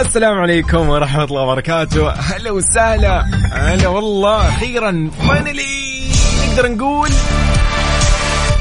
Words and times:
السلام 0.00 0.38
عليكم 0.38 0.88
ورحمة 0.88 1.24
الله 1.24 1.42
وبركاته. 1.42 2.10
هلا 2.10 2.50
وسهلا. 2.50 3.24
هلا 3.52 3.88
والله. 3.88 4.48
أخيرا 4.48 5.10
فاينلي 5.28 6.10
نقدر 6.48 6.72
نقول 6.72 7.10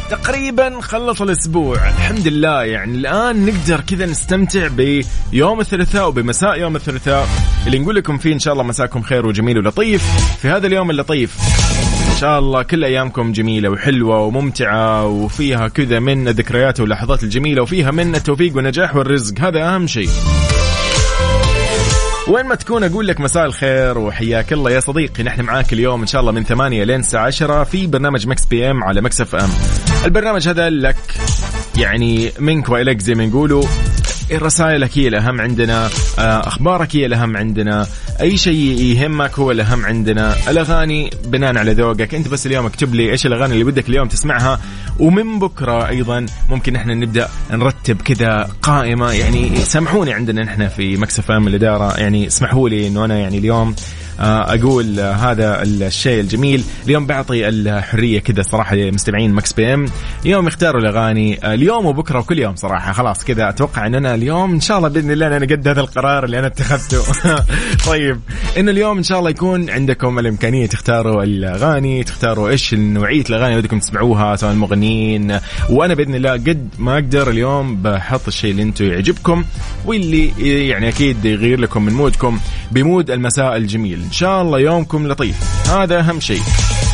تقريبا 0.09 0.81
خلص 0.81 1.21
الأسبوع. 1.21 1.75
الحمد 1.75 2.27
لله. 2.27 2.63
يعني 2.63 2.97
الآن 2.97 3.45
نقدر 3.45 3.79
كذا 3.81 4.05
نستمتع 4.05 4.67
بيوم 4.67 5.59
الثلاثاء 5.59 6.07
وبمساء 6.07 6.59
يوم 6.59 6.75
الثلاثاء. 6.75 7.27
اللي 7.67 7.79
نقول 7.79 7.95
لكم 7.95 8.17
فيه 8.17 8.33
إن 8.33 8.39
شاء 8.39 8.53
الله 8.53 8.63
مساكم 8.63 9.01
خير 9.01 9.25
وجميل 9.25 9.57
ولطيف. 9.57 10.03
في 10.41 10.49
هذا 10.49 10.67
اليوم 10.67 10.89
اللطيف 10.89 11.37
إن 12.13 12.19
شاء 12.19 12.39
الله 12.39 12.63
كل 12.63 12.83
أيامكم 12.83 13.31
جميلة 13.31 13.69
وحلوة 13.69 14.19
وممتعة 14.19 15.05
وفيها 15.05 15.67
كذا 15.67 15.99
من 15.99 16.27
الذكريات 16.27 16.79
واللحظات 16.79 17.23
الجميلة 17.23 17.61
وفيها 17.61 17.91
من 17.91 18.15
التوفيق 18.15 18.55
والنجاح 18.55 18.95
والرزق. 18.95 19.39
هذا 19.39 19.75
أهم 19.75 19.87
شيء. 19.87 20.09
وين 22.27 22.45
ما 22.45 22.55
تكون 22.55 22.83
أقول 22.83 23.07
لك 23.07 23.19
مساء 23.19 23.45
الخير 23.45 23.97
وحياك 23.97 24.53
الله 24.53 24.71
يا 24.71 24.79
صديقي. 24.79 25.23
نحن 25.23 25.41
معاك 25.41 25.73
اليوم 25.73 26.01
إن 26.01 26.07
شاء 26.07 26.21
الله 26.21 26.31
من 26.31 26.43
8 26.43 26.83
لين 26.83 26.99
الساعة 26.99 27.25
10 27.25 27.63
في 27.63 27.87
برنامج 27.87 28.27
Mix 28.27 28.45
PM 28.45 28.83
على 28.83 29.01
Mix 29.01 29.21
FM. 29.21 29.49
البرنامج 30.05 30.47
هذا 30.47 30.69
لك 30.69 30.97
يعني 31.77 32.31
منك 32.39 32.69
والك 32.69 32.99
زي 32.99 33.13
ما 33.15 33.23
يقولوا. 33.23 33.63
رسائلك 34.31 34.97
هي 34.97 35.07
الأهم 35.07 35.41
عندنا 35.41 35.89
آه، 36.19 36.47
أخبارك 36.47 36.95
هي 36.95 37.05
الأهم 37.05 37.37
عندنا 37.37 37.87
أي 38.21 38.37
شيء 38.37 38.81
يهمك 38.81 39.39
هو 39.39 39.51
الأهم 39.51 39.85
عندنا. 39.85 40.35
الأغاني 40.49 41.09
بناء 41.25 41.57
على 41.57 41.73
ذوقك 41.73 42.15
أنت 42.15 42.27
بس 42.27 42.47
اليوم 42.47 42.65
اكتب 42.65 42.95
لي 42.95 43.11
إيش 43.11 43.25
الأغاني 43.25 43.53
اللي 43.53 43.63
بدك 43.63 43.89
اليوم 43.89 44.07
تسمعها. 44.07 44.61
ومن 44.99 45.39
بكرة 45.39 45.87
أيضا 45.87 46.25
ممكن 46.49 46.75
إحنا 46.75 46.93
نبدأ 46.93 47.29
نرتب 47.51 48.01
كذا 48.01 48.49
قائمة. 48.61 49.11
يعني 49.11 49.55
سامحوني 49.55 50.13
عندنا 50.13 50.43
إحنا 50.43 50.67
في 50.67 50.97
Mix 50.97 51.31
FM 51.31 51.47
الإدارة 51.47 51.99
يعني 51.99 52.27
اسمحوا 52.27 52.69
لي 52.69 52.87
إنه 52.87 53.05
أنا 53.05 53.17
يعني 53.19 53.37
اليوم 53.37 53.75
أقول 54.19 54.99
آه، 54.99 55.13
هذا 55.13 55.63
الشيء 55.63 56.19
الجميل. 56.21 56.63
اليوم 56.85 57.05
بعطي 57.05 57.49
الحرية 57.49 58.19
كذا 58.19 58.41
صراحة 58.41 58.75
لمستمعين 58.75 59.33
Mix 59.33 59.53
PM. 59.53 59.85
اليوم 60.25 60.47
يختاروا 60.47 60.81
الأغاني. 60.81 61.45
آه، 61.45 61.53
اليوم 61.53 61.85
وبكرة 61.85 62.19
وكل 62.19 62.39
يوم 62.39 62.55
صراحة. 62.55 62.93
خلاص 62.93 63.23
كذا 63.23 63.49
أتوقع 63.49 63.87
ان 63.87 63.95
أنا 63.95 64.15
اليوم 64.15 64.53
إن 64.53 64.59
شاء 64.59 64.77
الله 64.77 64.89
بإذن 64.89 65.11
الله 65.11 65.27
أنا 65.27 65.45
قد 65.45 65.67
هذا 65.67 65.81
القرار 65.81 66.25
اللي 66.25 66.39
أنا 66.39 66.47
اتخذته. 66.47 67.03
طيب 67.91 68.19
انه 68.57 68.71
اليوم 68.71 68.97
إن 68.97 69.03
شاء 69.03 69.19
الله 69.19 69.29
يكون 69.29 69.69
عندكم 69.69 70.19
الإمكانية 70.19 70.65
تختاروا 70.65 71.23
الأغاني 71.23 72.03
تختاروا 72.03 72.49
إيش 72.49 72.73
نوعية 72.73 73.23
الأغاني 73.29 73.51
اللي 73.51 73.61
بدكم 73.61 73.79
تسمعوها 73.79 74.35
سواء 74.35 74.51
المغنيين. 74.51 75.39
وأنا 75.69 75.93
بإذن 75.93 76.15
الله 76.15 76.31
قد 76.31 76.69
ما 76.79 76.93
أقدر 76.93 77.29
اليوم 77.29 77.75
بحط 77.75 78.27
الشيء 78.27 78.51
اللي 78.51 78.63
أنتم 78.63 78.85
يعجبكم 78.85 79.45
واللي 79.85 80.31
يعني 80.67 80.89
أكيد 80.89 81.25
يغير 81.25 81.59
لكم 81.59 81.85
من 81.85 81.93
mood 81.93 82.24
كم 82.24 82.39
ب 82.71 82.79
mood 82.79 83.11
المساء 83.11 83.57
الجميل. 83.57 84.04
إن 84.05 84.11
شاء 84.11 84.41
الله 84.41 84.59
يومكم 84.59 85.07
لطيف. 85.07 85.69
هذا 85.69 85.99
أهم 85.99 86.19
شيء. 86.19 86.41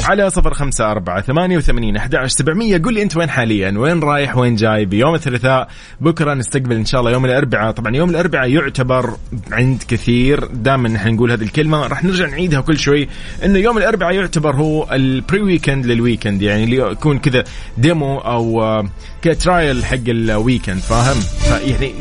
على 0.06 0.30
صفر 0.30 0.54
خمسة 0.54 0.92
أربعة 0.92 1.22
ثمانية 1.22 1.58
وثمانين 1.58 1.96
أحد 1.98 2.26
سبعمية. 2.26 2.78
قل 2.78 2.94
لي 2.94 3.02
أنت 3.02 3.18
وين 3.18 3.30
حاليا؟ 3.30 3.74
وين 3.78 4.00
رايح؟ 4.00 4.38
وين 4.38 4.56
جاي؟ 4.56 4.86
بيوم 4.86 5.16
الثلاثاء. 5.16 5.68
بكرة 6.02 6.34
نستقبل 6.34 6.76
إن 6.76 6.86
شاء 6.86 7.02
الله 7.02 7.12
يوم 7.12 7.26
الأربعاء. 7.26 7.72
طبعا 7.72 7.96
يوم 7.96 8.10
الأربعاء 8.10 8.50
يعتبر 8.50 9.14
عند 9.52 9.84
كثير. 9.88 10.46
دائما 10.46 10.90
نحن 10.90 11.10
نقول 11.10 11.32
هذه 11.32 11.44
الكلمة. 11.44 11.88
راح 11.88 12.04
نرجع 12.04 12.28
نعيدها 12.28 12.62
كل 12.62 12.78
شوي. 12.78 13.08
إنه 13.46 13.60
يوم 13.60 13.78
الأربعاء 13.78 14.14
يعتبر 14.14 14.56
هو 14.56 14.88
ال 14.92 15.42
pre-weekend 15.42 15.86
لل 15.86 15.98
weekend 15.98 16.42
يعني 16.42 16.64
اللي 16.64 16.76
يكون 16.76 17.20
كذا 17.20 17.44
demo 17.78 18.18
أو 18.18 18.64
آه، 18.64 18.90
trial 19.24 19.86
حق 19.86 20.08
ال 20.08 20.17
weekend 20.17 20.80
فاهم؟ 20.80 21.20
فيعني 21.20 21.94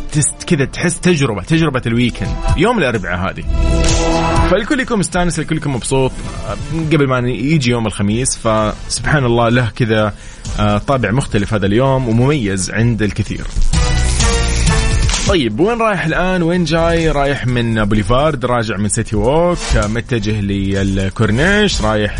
كذا 0.47 0.65
تحس 0.65 1.01
تجربة 1.01 1.43
تجربة 1.43 1.83
ال 1.87 1.93
weekend 1.93 2.37
يوم 2.57 2.79
الأربعاء 2.79 3.31
هذه. 3.31 3.45
فالكل 4.51 4.81
يكون 4.81 4.99
مستانس 4.99 5.39
الكل 5.39 5.57
يكون 5.57 5.73
مبسوط. 5.73 6.13
قبل 6.93 7.09
ما 7.09 7.19
يجي 7.29 7.71
يوم 7.71 7.87
الخميس 7.87 8.37
فسبحان 8.37 9.25
الله 9.25 9.49
له 9.49 9.71
كذا 9.77 10.15
آه، 10.61 10.79
طابع 10.79 11.11
مختلف 11.11 11.55
هذا 11.55 11.67
اليوم 11.67 12.09
ومميز 12.09 12.71
عند 12.71 13.03
الكثير. 13.03 13.47
طيب 15.31 15.61
وين 15.61 15.79
رايح 15.79 16.05
الآن؟ 16.05 16.43
وين 16.43 16.65
جاي؟ 16.65 17.11
رايح 17.11 17.47
من 17.47 17.85
بوليفارد 17.85 18.45
راجع 18.45 18.77
من 18.77 18.89
City 18.89 19.17
Walk 19.17 19.59
متجه 19.77 20.41
للكورنيش 20.41 21.83
رايح 21.83 22.17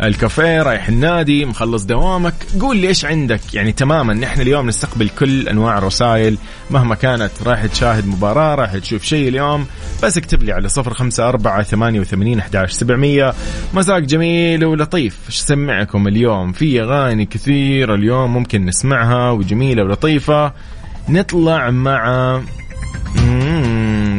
للكافيه 0.00 0.62
رايح 0.62 0.88
النادي 0.88 1.44
مخلص 1.44 1.84
دوامك. 1.84 2.34
قول 2.60 2.76
لي 2.76 2.88
إيش 2.88 3.04
عندك؟ 3.04 3.54
يعني 3.54 3.72
تماما 3.72 4.14
نحن 4.14 4.40
اليوم 4.40 4.66
نستقبل 4.66 5.08
كل 5.08 5.48
أنواع 5.48 5.78
الرسائل 5.78 6.38
مهما 6.70 6.94
كانت. 6.94 7.30
رايح 7.46 7.66
تشاهد 7.66 8.06
مباراة 8.06 8.54
رايح 8.54 8.76
تشوف 8.76 9.02
شيء 9.02 9.28
اليوم 9.28 9.66
بس 10.02 10.18
اكتب 10.18 10.42
لي 10.42 10.52
على 10.52 10.68
صفر 10.68 10.94
خمسة 10.94 11.28
أربعة 11.28 11.62
ثمانية 11.62 12.00
وثمانين 12.00 12.38
أحداش 12.38 12.72
سبعمية. 12.72 13.32
مساك 13.74 14.02
جميل 14.02 14.64
ولطيف. 14.64 15.18
إيش 15.26 15.36
سمعكم 15.36 16.08
اليوم؟ 16.08 16.52
في 16.52 16.82
أغاني 16.82 17.26
كثيرة 17.26 17.94
اليوم 17.94 18.32
ممكن 18.32 18.64
نسمعها 18.64 19.30
وجميلة 19.30 19.82
ولطيفة. 19.82 20.52
نطلع 21.08 21.70
مع 21.70 22.40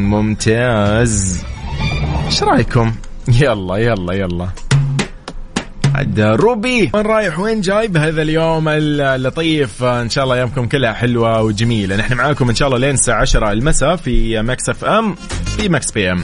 ممتاز. 0.10 1.44
إيش 2.26 2.44
رأيكم؟ 2.44 2.94
يلا 3.28 3.78
يلا 3.78 4.14
يلا. 4.14 4.50
عد 5.96 6.20
روبي 6.20 6.92
وين 6.94 7.06
رايح؟ 7.06 7.40
وين 7.40 7.62
جاي 7.62 7.88
بهذا 7.88 8.22
اليوم 8.22 8.70
اللطيف؟ 8.70 9.84
إن 9.84 10.10
شاء 10.10 10.24
الله 10.24 10.36
أيامكم 10.36 10.66
كلها 10.66 10.94
حلوة 10.94 11.42
وجميلة. 11.42 11.96
نحن 11.96 12.14
معاكم 12.14 12.50
إن 12.50 12.56
شاء 12.56 12.68
الله 12.68 12.80
لين 12.80 12.94
الساعة 12.94 13.22
10 13.22 13.52
المساء 13.52 13.96
في 13.96 14.42
Mix 14.42 14.70
FM 14.70 15.16
في 15.58 15.70
Mix 15.70 15.92
PM. 15.92 16.24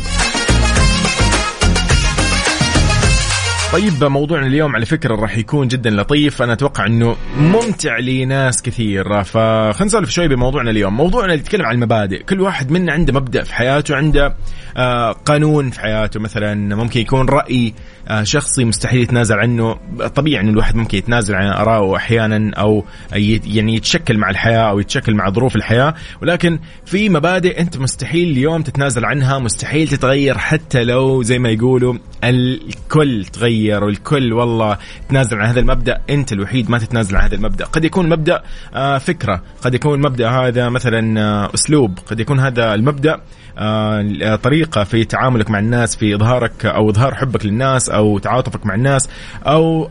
طيب 3.73 4.03
موضوعنا 4.03 4.47
اليوم 4.47 4.75
على 4.75 4.85
فكرة 4.85 5.15
راح 5.15 5.37
يكون 5.37 5.67
جدا 5.67 5.89
لطيف. 5.89 6.41
أنا 6.41 6.53
أتوقع 6.53 6.85
إنه 6.85 7.15
ممتع 7.37 7.99
لناس 7.99 8.61
كثير. 8.61 9.23
فخلينا 9.23 9.85
نسولف 9.85 10.09
شوي 10.09 10.27
بموضوعنا 10.27 10.71
اليوم. 10.71 10.97
موضوعنا 10.97 11.33
يتكلم 11.33 11.65
عن 11.65 11.75
المبادئ. 11.75 12.23
كل 12.23 12.41
واحد 12.41 12.71
منا 12.71 12.93
عنده 12.93 13.13
مبدأ 13.13 13.43
في 13.43 13.53
حياته 13.53 13.95
عنده 13.95 14.35
آه، 14.77 15.11
قانون 15.11 15.69
في 15.69 15.79
حياته. 15.79 16.19
مثلا 16.19 16.75
ممكن 16.75 16.99
يكون 16.99 17.29
رأي 17.29 17.73
آه، 18.07 18.23
شخصي 18.23 18.65
مستحيل 18.65 19.01
يتنازل 19.01 19.35
عنه. 19.35 19.79
طبيعي 20.15 20.43
ان 20.43 20.49
الواحد 20.49 20.75
ممكن 20.75 20.97
يتنازل 20.97 21.35
عن 21.35 21.47
ارائه 21.47 21.95
أحيانا 21.95 22.51
أو 22.57 22.85
يعني 23.45 23.75
يتشكل 23.75 24.17
مع 24.17 24.29
الحياة 24.29 24.69
أو 24.69 24.79
يتشكل 24.79 25.15
مع 25.15 25.29
ظروف 25.29 25.55
الحياة. 25.55 25.93
ولكن 26.21 26.59
في 26.85 27.09
مبادئ 27.09 27.61
أنت 27.61 27.77
مستحيل 27.77 28.29
اليوم 28.31 28.61
تتنازل 28.61 29.05
عنها 29.05 29.39
مستحيل 29.39 29.87
تتغير 29.87 30.37
حتى 30.37 30.83
لو 30.83 31.21
زي 31.23 31.39
ما 31.39 31.49
يقولوا 31.49 31.95
الكل 32.23 33.25
تغير 33.25 33.60
والكل 33.69 34.33
والله 34.33 34.77
تنازل 35.09 35.37
عن 35.37 35.47
هذا 35.47 35.59
المبدأ 35.59 36.01
أنت 36.09 36.33
الوحيد 36.33 36.69
ما 36.69 36.77
تتنازل 36.77 37.15
عن 37.15 37.23
هذا 37.23 37.35
المبدأ. 37.35 37.65
قد 37.65 37.85
يكون 37.85 38.09
مبدا 38.09 38.41
آه، 38.73 38.97
فكرة 38.97 39.41
قد 39.61 39.73
يكون 39.73 39.93
المبدأ 39.93 40.29
هذا 40.29 40.69
مثلا 40.69 41.21
آه، 41.21 41.53
أسلوب 41.53 41.99
قد 42.05 42.19
يكون 42.19 42.39
هذا 42.39 42.73
المبدأ 42.73 43.21
آه، 43.57 44.35
طريقة 44.35 44.83
في 44.83 45.03
تعاملك 45.03 45.49
مع 45.49 45.59
الناس 45.59 45.95
في 45.95 46.15
إظهارك 46.15 46.65
أو 46.65 46.89
إظهار 46.89 47.15
حبك 47.15 47.45
للناس 47.45 47.89
أو 47.89 48.19
تعاطفك 48.19 48.65
مع 48.65 48.75
الناس 48.75 49.09
أو 49.47 49.87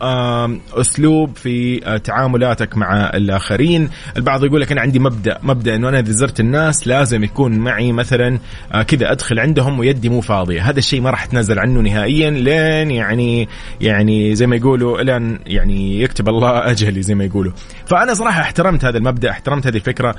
أسلوب 0.73 1.35
في 1.35 1.85
آه، 1.85 1.97
تعاملاتك 1.97 2.77
مع 2.77 3.09
الآخرين. 3.13 3.89
البعض 4.17 4.43
يقول 4.43 4.61
لك 4.61 4.71
أنا 4.71 4.81
عندي 4.81 4.99
مبدأ 4.99 5.37
مبدأ 5.43 5.75
أنه 5.75 5.89
أنا 5.89 5.99
إذا 5.99 6.11
زرت 6.11 6.39
الناس 6.39 6.87
لازم 6.87 7.23
يكون 7.23 7.59
معي 7.59 7.91
مثلا 7.91 8.39
آه، 8.73 8.81
كذا 8.81 9.11
أدخل 9.11 9.39
عندهم 9.39 9.79
ويدي 9.79 10.09
مو 10.09 10.21
فاضية. 10.21 10.69
هذا 10.69 10.79
الشيء 10.79 11.01
ما 11.01 11.09
راح 11.09 11.23
أتنازل 11.23 11.59
عنه 11.59 11.81
نهائيا 11.81 12.29
لين 12.29 12.91
يعني 12.91 13.47
يعني 13.81 14.35
زي 14.35 14.47
ما 14.47 14.55
يقولوا 14.55 15.01
لين 15.01 15.39
يعني 15.45 16.01
يكتب 16.01 16.29
الله 16.29 16.71
أجلي 16.71 17.01
زي 17.01 17.15
ما 17.15 17.23
يقولوا. 17.23 17.51
فأنا 17.85 18.13
صراحة 18.13 18.41
احترمت 18.41 18.85
هذا 18.85 18.97
المبدأ 18.97 19.29
احترمت 19.29 19.67
هذه 19.67 19.75
الفكرة. 19.75 20.15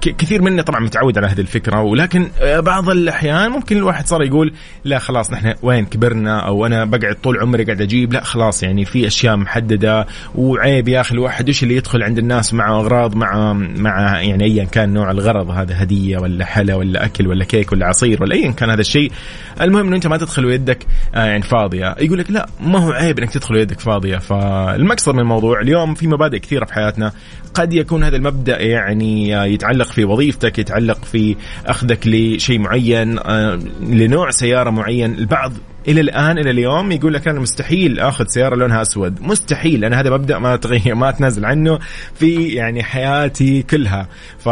كثير 0.00 0.42
مني 0.42 0.62
طبعا 0.62 0.80
متعود 0.80 1.18
على 1.18 1.26
هذه 1.26 1.40
الفكرة 1.40 1.80
ولكن 1.80 2.19
لكن 2.20 2.30
آه، 2.40 2.60
بعض 2.60 2.90
الأحيان 2.90 3.50
ممكن 3.50 3.76
الواحد 3.76 4.06
صار 4.06 4.22
يقول 4.22 4.52
لا 4.84 4.98
خلاص 4.98 5.32
نحن 5.32 5.54
وين 5.62 5.86
كبرنا 5.86 6.40
أو 6.40 6.66
أنا 6.66 6.84
بقعد 6.84 7.16
طول 7.22 7.40
عمري 7.40 7.64
قاعد 7.64 7.80
أجيب 7.80 8.12
لا 8.12 8.24
خلاص 8.24 8.62
يعني 8.62 8.84
في 8.84 9.06
أشياء 9.06 9.36
محددة 9.36 10.06
وعيب 10.34 10.88
يا 10.88 11.00
أخي 11.00 11.14
الواحد 11.14 11.48
إيش 11.48 11.62
اللي 11.62 11.76
يدخل 11.76 12.02
عند 12.02 12.18
الناس 12.18 12.54
مع 12.54 12.68
أغراض 12.68 13.14
مع 13.16 13.52
مع 13.52 14.22
يعني 14.22 14.44
ايا 14.44 14.64
كان 14.64 14.92
نوع 14.92 15.10
الغرض 15.10 15.50
هذا 15.50 15.82
هدية 15.82 16.18
ولا 16.18 16.44
حلا 16.44 16.74
ولا 16.74 17.04
أكل 17.04 17.26
ولا 17.26 17.44
كيك 17.44 17.72
ولا 17.72 17.86
عصير 17.86 18.22
ولا 18.22 18.34
ايا 18.34 18.50
كان 18.50 18.70
هذا 18.70 18.80
الشيء. 18.80 19.12
المهم 19.60 19.86
إنه 19.86 19.96
أنت 19.96 20.06
ما 20.06 20.16
تدخل 20.16 20.44
ويدك 20.44 20.86
آه، 21.14 21.24
يعني 21.24 21.42
فاضية. 21.42 21.94
يقول 21.98 22.18
لك 22.18 22.30
لا 22.30 22.48
ما 22.60 22.78
هو 22.78 22.92
عيب 22.92 23.18
إنك 23.18 23.30
تدخل 23.30 23.54
ويدك 23.54 23.80
فاضية. 23.80 24.16
فالمقصد 24.16 25.14
من 25.14 25.20
الموضوع 25.20 25.60
اليوم 25.60 25.94
في 25.94 26.06
مبادئ 26.06 26.38
كثيرة 26.38 26.64
في 26.64 26.74
حياتنا. 26.74 27.12
قد 27.54 27.72
يكون 27.72 28.04
هذا 28.04 28.16
المبدأ 28.16 28.62
يعني 28.62 29.30
يتعلق 29.30 29.86
في 29.86 30.04
وظيفتك 30.04 30.58
يتعلق 30.58 31.04
في 31.04 31.36
أخذك 31.66 32.06
لشيء 32.06 32.58
معين 32.58 33.18
آه، 33.18 33.58
لنوع 33.80 34.30
سيارة 34.30 34.70
معين. 34.70 35.14
البعض 35.14 35.52
إلى 35.88 36.00
الآن 36.00 36.38
إلى 36.38 36.50
اليوم 36.50 36.92
يقول 36.92 37.14
لك 37.14 37.28
أنا 37.28 37.40
مستحيل 37.40 38.00
آخذ 38.00 38.24
سيارة 38.26 38.56
لونها 38.56 38.82
أسود. 38.82 39.22
مستحيل 39.22 39.84
أنا 39.84 40.00
هذا 40.00 40.10
مبدأ 40.10 40.38
ما 40.38 40.56
تغير 40.56 40.94
ما 40.94 41.08
أتنازل 41.08 41.44
عنه 41.44 41.78
في 42.14 42.48
يعني 42.48 42.82
حياتي 42.82 43.62
كلها. 43.62 44.08
ف 44.38 44.48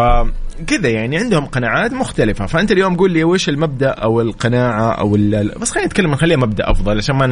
كذا 0.67 0.89
يعني 0.89 1.19
عندهم 1.19 1.47
قناعات 1.47 1.93
مختلفة. 1.93 2.47
فأنت 2.47 2.73
اليوم 2.73 2.97
قول 2.97 3.13
لي 3.13 3.25
وش 3.25 3.49
المبدأ 3.49 3.89
أو 3.89 4.21
القناعة 4.21 4.93
أو 4.93 5.17
بس 5.61 5.71
خلينا 5.71 5.87
نتكلم 5.87 6.11
نخليها 6.11 6.37
مبدأ 6.37 6.71
أفضل 6.71 6.99
عشان 6.99 7.17
ما 7.17 7.27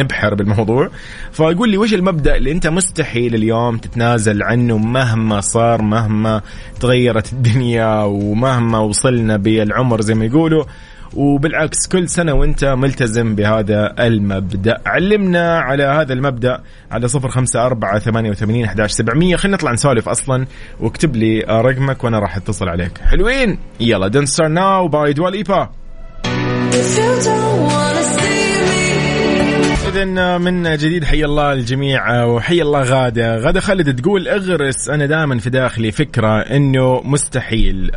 نبحر 0.00 0.34
بالموضوع. 0.34 0.90
فقول 1.32 1.68
لي 1.70 1.76
وش 1.76 1.94
المبدأ 1.94 2.36
اللي 2.36 2.52
أنت 2.52 2.66
مستحيل 2.66 3.34
اليوم 3.34 3.78
تتنازل 3.78 4.42
عنه 4.42 4.78
مهما 4.78 5.40
صار 5.40 5.82
مهما 5.82 6.42
تغيرت 6.80 7.32
الدنيا 7.32 8.02
ومهما 8.02 8.78
وصلنا 8.78 9.36
بالعمر 9.36 10.00
زي 10.00 10.14
ما 10.14 10.24
يقولوا. 10.24 10.64
وبالعكس 11.14 11.88
كل 11.88 12.08
سنة 12.08 12.32
وانت 12.32 12.64
ملتزم 12.64 13.34
بهذا 13.34 13.94
المبدأ. 14.00 14.80
علمنا 14.86 15.58
على 15.58 15.84
هذا 15.84 16.12
المبدأ 16.12 16.60
على 16.90 17.08
صفر 17.08 17.28
خمسة 17.28 17.66
أربعة 17.66 17.98
ثمانية 17.98 18.30
وثمانين 18.30 18.64
أحداش 18.64 18.90
سبعمية. 18.90 19.36
خلينا 19.36 19.56
نطلع 19.56 19.72
نسولف 19.72 20.08
أصلا 20.08 20.46
واكتب 20.80 21.16
لي 21.16 21.40
رقمك 21.40 22.04
وأنا 22.04 22.18
راح 22.18 22.36
أتصل 22.36 22.68
عليك. 22.68 22.98
حلوين؟ 22.98 23.58
يلا 23.80 24.08
Don't 24.08 24.26
Start 24.26 24.48
Now 24.48 24.88
by 24.88 25.12
Dua 25.12 25.36
Lipa 25.36 25.68
إذا 29.88 30.38
من 30.38 30.76
جديد 30.76 31.04
حي 31.04 31.24
الله 31.24 31.52
الجميع 31.52 32.24
وحي 32.24 32.62
الله 32.62 32.82
غادة. 32.82 33.36
غادة 33.36 33.60
خالد 33.60 34.00
تقول 34.00 34.28
اغرس 34.28 34.88
أنا 34.88 35.06
دائما 35.06 35.38
في 35.38 35.50
داخلي 35.50 35.90
فكرة 35.90 36.40
إنه 36.40 37.00
مستحيل. 37.04 37.90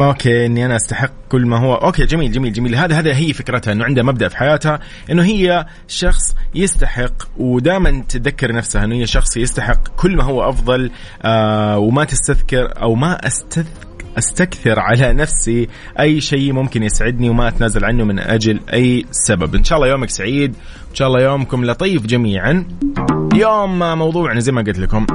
okay 0.00 0.46
إني 0.46 0.66
أنا 0.66 0.76
أستحق 0.76 1.12
كل 1.28 1.46
ما 1.46 1.58
هو. 1.58 1.74
okay 1.74 2.06
جميل 2.06 2.32
جميل 2.32 2.52
جميل. 2.52 2.74
هذا 2.74 2.98
هذا 2.98 3.16
هي 3.16 3.32
فكرتها 3.32 3.72
إنه 3.72 3.84
عندها 3.84 4.04
مبدأ 4.04 4.28
في 4.28 4.36
حياتها 4.36 4.80
إنه 5.10 5.22
هي 5.22 5.66
شخص 5.88 6.34
يستحق 6.54 7.12
ودائما 7.36 8.04
تذكر 8.08 8.52
نفسها 8.52 8.84
إنه 8.84 8.96
هي 8.96 9.06
شخص 9.06 9.36
يستحق 9.36 9.88
كل 9.88 10.16
ما 10.16 10.24
هو 10.24 10.48
أفضل 10.48 10.90
آه 11.22 11.78
وما 11.78 12.04
تستذكر 12.04 12.82
أو 12.82 12.94
ما 12.94 13.26
استذكر 13.26 13.90
أستكثر 14.18 14.80
على 14.80 15.12
نفسي 15.12 15.68
أي 16.00 16.20
شيء 16.20 16.52
ممكن 16.52 16.82
يسعدني 16.82 17.30
وما 17.30 17.48
أتنازل 17.48 17.84
عنه 17.84 18.04
من 18.04 18.18
أجل 18.18 18.60
أي 18.72 19.06
سبب. 19.10 19.54
إن 19.54 19.64
شاء 19.64 19.78
الله 19.78 19.88
يومك 19.88 20.10
سعيد 20.10 20.54
إن 20.90 20.94
شاء 20.94 21.08
الله 21.08 21.22
يومكم 21.22 21.64
لطيف 21.64 22.06
جميعا. 22.06 22.64
اليوم 23.32 23.78
موضوعنا 23.78 24.40
زي 24.40 24.52
ما 24.52 24.62
قلت 24.62 24.78
لكم 24.78 25.06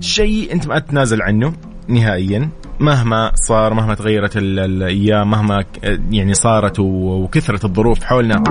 شيء 0.00 0.52
أنت 0.52 0.66
ما 0.66 0.78
تتنازل 0.78 1.22
عنه 1.22 1.52
نهائيا. 1.88 2.48
مهما 2.80 3.32
صار 3.34 3.74
مهما 3.74 3.94
تغيرت 3.94 4.36
الأيام 4.36 5.30
مهما 5.30 5.64
يعني 6.10 6.34
صارت 6.34 6.76
وكثرت 6.78 7.64
الظروف 7.64 8.04
حولنا 8.04 8.42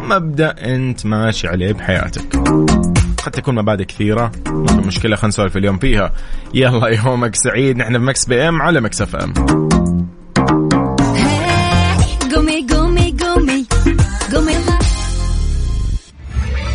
مبدأ 0.00 0.54
أنت 0.74 1.06
ماشي 1.06 1.48
عليه 1.48 1.72
بحياتك. 1.72 2.36
قد 3.24 3.32
تكون 3.32 3.54
مبادئ 3.54 3.84
كثيرة 3.84 4.32
ما 4.46 4.66
في 4.66 4.86
مشكلة 4.86 5.16
خلينا 5.16 5.28
نسولف 5.28 5.56
اليوم 5.56 5.78
فيها. 5.78 6.12
يلا 6.54 6.88
يومك 6.88 7.34
سعيد. 7.34 7.76
نحن 7.76 7.92
في 7.92 8.04
Mix 8.04 8.26
PM 8.26 8.62
على 8.62 8.80
Mix 8.80 9.02
FM. 9.02 9.32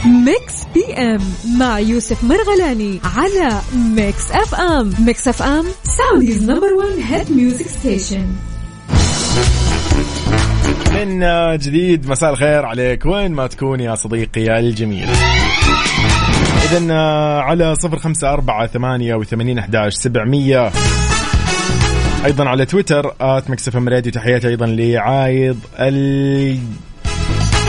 Mix 0.06 0.57
PM 0.78 1.20
مع 1.60 1.80
يوسف 1.80 2.24
مرغلاني 2.24 3.00
على 3.18 3.62
Mix 3.76 4.32
FM 4.32 4.94
Mix 5.00 5.28
FM 5.28 5.66
Saudi's 5.84 6.44
number 6.44 6.74
1 6.74 6.90
hit 7.00 7.32
music 7.32 7.68
station 7.68 8.28
من 10.94 11.20
جديد 11.58 12.10
مساء 12.10 12.30
الخير 12.30 12.66
عليك 12.66 13.06
وين 13.06 13.32
ما 13.32 13.48
تكون 13.48 13.80
يا 13.80 13.96
صديقي 13.96 14.60
الجميل. 14.60 15.10
إذا 16.64 16.94
على 17.40 17.76
صفر 17.76 18.00
خمسة 18.00 18.34
أربعة 18.34 18.68
ثمانية 18.68 19.16
وثمانين 19.16 19.60
أحداش 19.60 19.94
سبعمية. 19.94 20.72
أيضا 22.26 22.50
على 22.50 22.66
تويتر 22.66 23.16
آت 23.22 23.50
مكسف 23.50 23.76
راديو 23.76 24.12
تحياتي 24.12 24.48
أيضا 24.48 24.66
لعايض 24.66 25.60
ال 25.80 26.60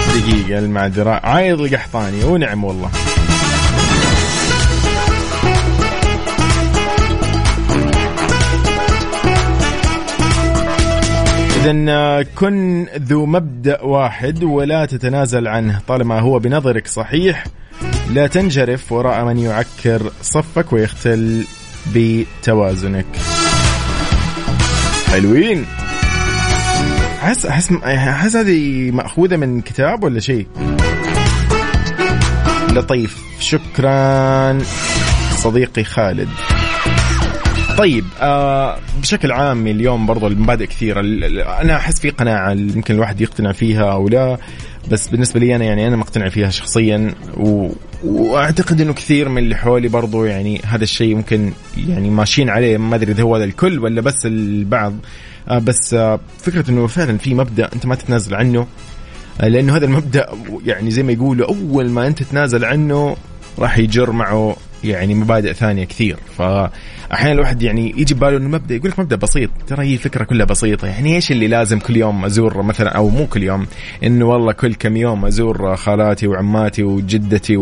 دقيقة 0.08 0.58
المعذرة. 0.58 1.10
عايض 1.10 1.60
القحطاني 1.60 2.24
ونعم 2.24 2.64
والله. 2.64 2.90
إذا 11.64 12.22
كن 12.22 12.86
ذو 12.98 13.26
مبدأ 13.26 13.82
واحد 13.82 14.44
ولا 14.44 14.86
تتنازل 14.86 15.48
عنه 15.48 15.80
طالما 15.88 16.20
هو 16.20 16.38
بنظرك 16.38 16.86
صحيح. 16.86 17.44
لا 18.10 18.26
تنجرف 18.26 18.92
وراء 18.92 19.24
من 19.24 19.38
يعكر 19.38 20.12
صفك 20.22 20.72
ويختل 20.72 21.44
بتوازنك. 21.94 23.06
حلوين. 25.10 25.66
احس 27.22 27.46
احس 27.46 27.72
احس 27.72 28.36
هذه 28.36 28.90
مأخوذة 28.90 29.36
من 29.36 29.60
كتاب 29.60 30.04
ولا 30.04 30.20
شيء؟ 30.20 30.46
لطيف. 32.72 33.22
شكرا. 33.40 34.58
صديقي 35.36 35.84
خالد. 35.84 36.28
طيب 37.78 38.04
آه 38.20 38.78
بشكل 39.02 39.32
عام 39.32 39.66
اليوم 39.66 40.06
برضو 40.06 40.26
المبادئ 40.26 40.66
كثيرة. 40.66 41.00
أنا 41.60 41.76
أحس 41.76 42.00
في 42.00 42.10
قناعة 42.10 42.50
يمكن 42.50 42.94
الواحد 42.94 43.20
يقتنع 43.20 43.52
فيها 43.52 43.92
أو 43.92 44.08
لا 44.08 44.38
بس 44.90 45.08
بالنسبة 45.08 45.40
لي 45.40 45.56
أنا 45.56 45.64
يعني 45.64 45.88
أنا 45.88 45.96
مقتنع 45.96 46.28
فيها 46.28 46.50
شخصيا 46.50 47.14
و... 47.36 47.68
واعتقد 48.04 48.80
انه 48.80 48.92
كثير 48.92 49.28
من 49.28 49.38
اللي 49.38 49.56
حولي 49.56 49.88
برضو 49.88 50.24
يعني 50.24 50.60
هذا 50.64 50.84
الشيء 50.84 51.14
ممكن 51.14 51.52
يعني 51.88 52.10
ماشيين 52.10 52.50
عليه. 52.50 52.78
ما 52.78 52.96
ادري 52.96 53.12
إذا 53.12 53.22
هو 53.22 53.36
الكل 53.36 53.78
ولا 53.78 54.00
بس 54.00 54.26
البعض. 54.26 54.94
آه 55.48 55.58
بس 55.58 55.94
آه 55.94 56.20
فكرة 56.38 56.70
إنه 56.70 56.86
فعلا 56.86 57.18
في 57.18 57.34
مبدأ 57.34 57.70
أنت 57.74 57.86
ما 57.86 57.94
تتنازل 57.94 58.34
عنه. 58.34 58.66
آه 59.40 59.48
لأنه 59.48 59.76
هذا 59.76 59.84
المبدأ 59.84 60.26
يعني 60.66 60.90
زي 60.90 61.02
ما 61.02 61.12
يقولوا 61.12 61.48
أول 61.48 61.90
ما 61.90 62.06
أنت 62.06 62.22
تتنازل 62.22 62.64
عنه 62.64 63.16
راح 63.58 63.78
يجر 63.78 64.10
معه 64.12 64.56
يعني 64.84 65.14
مبادئ 65.14 65.52
ثانية 65.52 65.84
كثير. 65.84 66.16
فأحيانا 66.38 67.32
الواحد 67.32 67.62
يعني 67.62 67.94
يجي 67.96 68.14
بباله 68.14 68.36
إنه 68.36 68.48
مبدأ 68.48 68.74
يقول 68.74 68.90
لك 68.90 68.98
مبدأ 68.98 69.16
بسيط. 69.16 69.50
ترى 69.66 69.86
هي 69.86 69.94
الفكرة 69.94 70.24
كلها 70.24 70.46
بسيطة. 70.46 70.88
يعني 70.88 71.14
إيش 71.14 71.32
اللي 71.32 71.48
لازم 71.48 71.78
كل 71.78 71.96
يوم 71.96 72.24
ازور 72.24 72.62
مثلا؟ 72.62 72.90
أو 72.96 73.08
مو 73.08 73.26
كل 73.26 73.42
يوم. 73.42 73.66
إنه 74.04 74.24
والله 74.24 74.52
كل 74.52 74.74
كم 74.74 74.96
يوم 74.96 75.24
أزور 75.24 75.76
خالاتي 75.76 76.26
وعماتي 76.26 76.82
وجدتي 76.82 77.56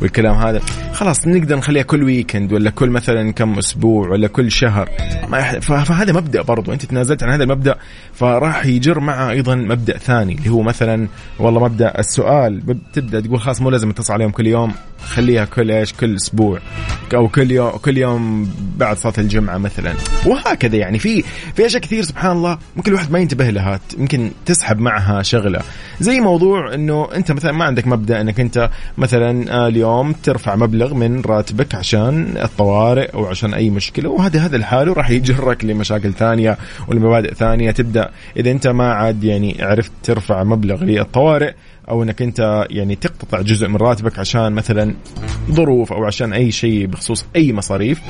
والكلام 0.00 0.34
هذا. 0.34 0.60
خلاص 0.92 1.26
نقدر 1.26 1.56
نخليها 1.56 1.82
كل 1.82 2.02
ويكند 2.04 2.52
ولا 2.52 2.70
كل 2.70 2.90
مثلا 2.90 3.32
كم 3.32 3.58
أسبوع 3.58 4.08
ولا 4.08 4.28
كل 4.28 4.50
شهر. 4.50 4.88
فهذا 5.60 6.12
مبدأ 6.12 6.42
برضو. 6.42 6.72
أنت 6.72 6.84
تنازلت 6.84 7.22
عن 7.22 7.30
هذا 7.30 7.42
المبدأ 7.42 7.74
فراح 8.12 8.66
يجر 8.66 9.00
معه 9.00 9.30
أيضا 9.30 9.54
مبدأ 9.54 9.98
ثاني. 9.98 10.34
اللي 10.34 10.50
هو 10.50 10.62
مثلا 10.62 11.08
والله 11.38 11.60
مبدأ 11.60 11.98
السؤال 11.98 12.62
تبدأ 12.92 13.20
تقول 13.20 13.40
خلاص 13.40 13.62
مو 13.62 13.70
لازم 13.70 13.90
اتصل 13.90 14.12
عليهم 14.12 14.30
كل 14.30 14.46
يوم. 14.46 14.72
خليها 15.06 15.44
كل 15.44 15.70
إيش 15.70 15.92
كل 15.92 16.16
أسبوع 16.16 16.58
أو 17.14 17.28
كل 17.28 17.50
يوم 17.50 17.70
كل 17.70 17.98
يوم 17.98 18.50
بعد 18.76 18.96
صلاة 18.96 19.14
الجمعة 19.18 19.58
مثلا. 19.58 19.94
وهكذا 20.26 20.76
يعني 20.76 20.98
في 20.98 21.22
في 21.54 21.66
أشياء 21.66 21.82
كثير 21.82 22.02
سبحان 22.02 22.36
الله 22.36 22.58
ممكن 22.76 22.90
الواحد 22.90 23.10
ما 23.10 23.18
ينتبه 23.18 23.50
لها 23.50 23.80
ممكن 23.98 24.30
تسحب 24.46 24.78
معها 24.78 25.22
شغلة. 25.22 25.60
زي 26.00 26.20
موضوع 26.20 26.74
إنه 26.74 27.08
أنت 27.14 27.32
مثلا 27.32 27.52
ما 27.52 27.64
عندك 27.64 27.86
مبدأ 27.86 28.20
إنك 28.20 28.40
أنت 28.40 28.70
مثلا 28.98 29.52
آه، 29.54 29.68
اليوم 29.68 30.12
ترفع 30.12 30.56
مبلغ 30.56 30.94
من 30.94 31.20
راتبك 31.20 31.74
عشان 31.74 32.34
الطوارئ 32.42 33.14
أو 33.14 33.26
عشان 33.26 33.54
أي 33.54 33.70
مشكلة 33.70 34.10
وهذا 34.10 34.40
هذا 34.40 34.56
الحال 34.56 34.96
راح 34.96 35.10
يجرك 35.10 35.64
لمشاكل 35.64 36.12
ثانية 36.12 36.58
ولمبادئ 36.88 37.34
ثانية 37.34 37.70
تبدأ. 37.70 38.10
إذا 38.36 38.50
أنت 38.50 38.66
ما 38.66 38.92
عاد 38.92 39.24
يعني 39.24 39.56
عرفت 39.60 39.92
ترفع 40.02 40.44
مبلغ 40.44 40.84
للطوارئ 40.84 41.52
أو 41.90 42.02
إنك 42.02 42.22
أنت 42.22 42.66
يعني 42.70 42.94
تقتطع 42.94 43.40
جزء 43.40 43.68
من 43.68 43.76
راتبك 43.76 44.18
عشان 44.18 44.52
مثلا 44.52 44.94
ظروف 45.50 45.92
أو 45.92 46.04
عشان 46.04 46.32
أي 46.32 46.52
شيء 46.52 46.86
بخصوص 46.86 47.26
أي 47.36 47.52
مصاريف. 47.52 48.00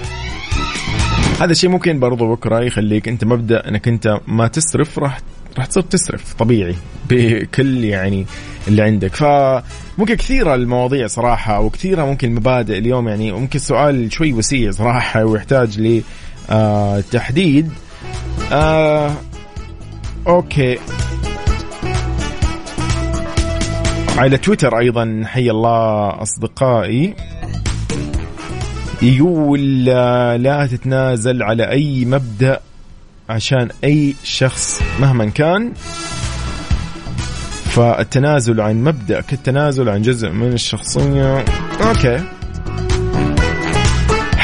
هذا 1.40 1.52
الشيء 1.52 1.70
ممكن 1.70 2.00
برضو 2.00 2.34
بكرة 2.34 2.60
يخليك 2.60 3.08
أنت 3.08 3.24
مبدأ 3.24 3.68
إنك 3.68 3.88
أنت 3.88 4.20
ما 4.26 4.48
تسرف 4.48 4.98
راح 4.98 5.20
راح 5.58 5.66
تصير 5.66 5.82
تسرف 5.82 6.34
طبيعي 6.34 6.74
بكل 7.10 7.84
يعني 7.84 8.26
اللي 8.68 8.82
عندك. 8.82 9.14
فممكن 9.14 10.14
كثيرة 10.14 10.54
المواضيع 10.54 11.06
صراحة 11.06 11.60
وكثيرة 11.60 12.04
ممكن 12.04 12.28
المبادئ 12.28 12.78
اليوم 12.78 13.08
يعني 13.08 13.32
ممكن 13.32 13.58
سؤال 13.58 14.12
شوي 14.12 14.32
وسيع 14.32 14.70
صراحة 14.70 15.24
ويحتاج 15.30 15.80
ل 15.80 16.02
آه 16.50 17.02
آه 18.52 19.14
أوكي. 20.26 20.78
على 24.20 24.36
تويتر 24.38 24.78
أيضا. 24.78 25.22
حي 25.26 25.50
الله 25.50 26.22
أصدقائي. 26.22 27.14
يقول 29.02 29.84
لا 30.42 30.66
تتنازل 30.66 31.42
على 31.42 31.70
أي 31.70 32.04
مبدأ 32.04 32.60
عشان 33.28 33.68
أي 33.84 34.14
شخص 34.24 34.82
مهما 35.00 35.24
كان. 35.24 35.72
فالتنازل 37.64 38.60
عن 38.60 38.84
مبدأ 38.84 39.20
كالتنازل 39.20 39.88
عن 39.88 40.02
جزء 40.02 40.30
من 40.30 40.52
الشخصية. 40.52 41.44
أوكي. 41.82 42.20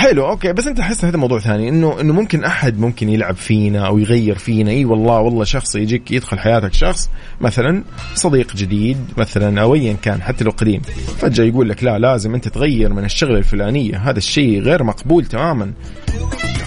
حلو 0.07 0.29
أوكي 0.29 0.53
بس 0.53 0.67
أنت 0.67 0.81
احس 0.81 1.05
هذا 1.05 1.17
موضوع 1.17 1.39
ثاني 1.39 1.69
إنه 1.69 2.01
إنه 2.01 2.13
ممكن 2.13 2.45
أحد 2.45 2.79
ممكن 2.79 3.09
يلعب 3.09 3.37
فينا 3.37 3.87
أو 3.87 3.99
يغير 3.99 4.39
فينا 4.39 4.71
إي 4.71 4.85
والله 4.85 5.21
والله 5.21 5.45
شخص 5.45 5.77
يجيك 5.77 6.11
يدخل 6.11 6.39
حياتك 6.39 6.73
شخص 6.75 7.11
مثلا 7.41 7.83
صديق 8.15 8.57
جديد 8.57 8.97
مثلا 9.17 9.61
أو 9.63 9.75
ايا 9.75 9.97
كان 10.03 10.23
حتى 10.23 10.45
لو 10.45 10.51
قديم 10.51 10.81
فجأة 11.19 11.45
يقول 11.45 11.69
لك 11.69 11.85
لا 11.85 11.99
لازم 11.99 12.35
أنت 12.35 12.49
تغير 12.49 12.93
من 12.93 13.05
الشغلة 13.05 13.39
الفلانية 13.39 13.99
هذا 13.99 14.19
الشيء 14.19 14.61
غير 14.61 14.83
مقبول 14.83 15.25
تماما. 15.27 15.73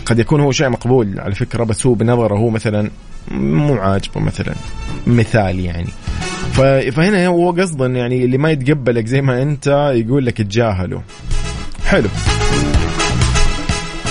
قد 0.06 0.20
يكون 0.20 0.42
هو 0.42 0.52
شيء 0.52 0.70
مقبول 0.70 1.20
على 1.20 1.36
فكرة 1.36 1.64
بس 1.64 1.86
هو 1.86 1.94
بنظره 1.94 2.38
هو 2.38 2.50
مثلا 2.50 2.90
مو 3.32 3.74
عاجبه 3.76 4.22
مثلا 4.22 4.54
مثال 5.08 5.60
يعني. 5.60 5.90
فهنا 6.92 7.28
هو 7.28 7.52
قصدا 7.52 7.86
يعني 7.86 8.26
اللي 8.26 8.38
ما 8.38 8.52
يتقبلك 8.52 9.06
زي 9.06 9.22
ما 9.22 9.42
أنت 9.42 9.92
يقول 9.96 10.26
لك 10.26 10.38
تجاهله. 10.38 11.02
حلو. 11.86 12.10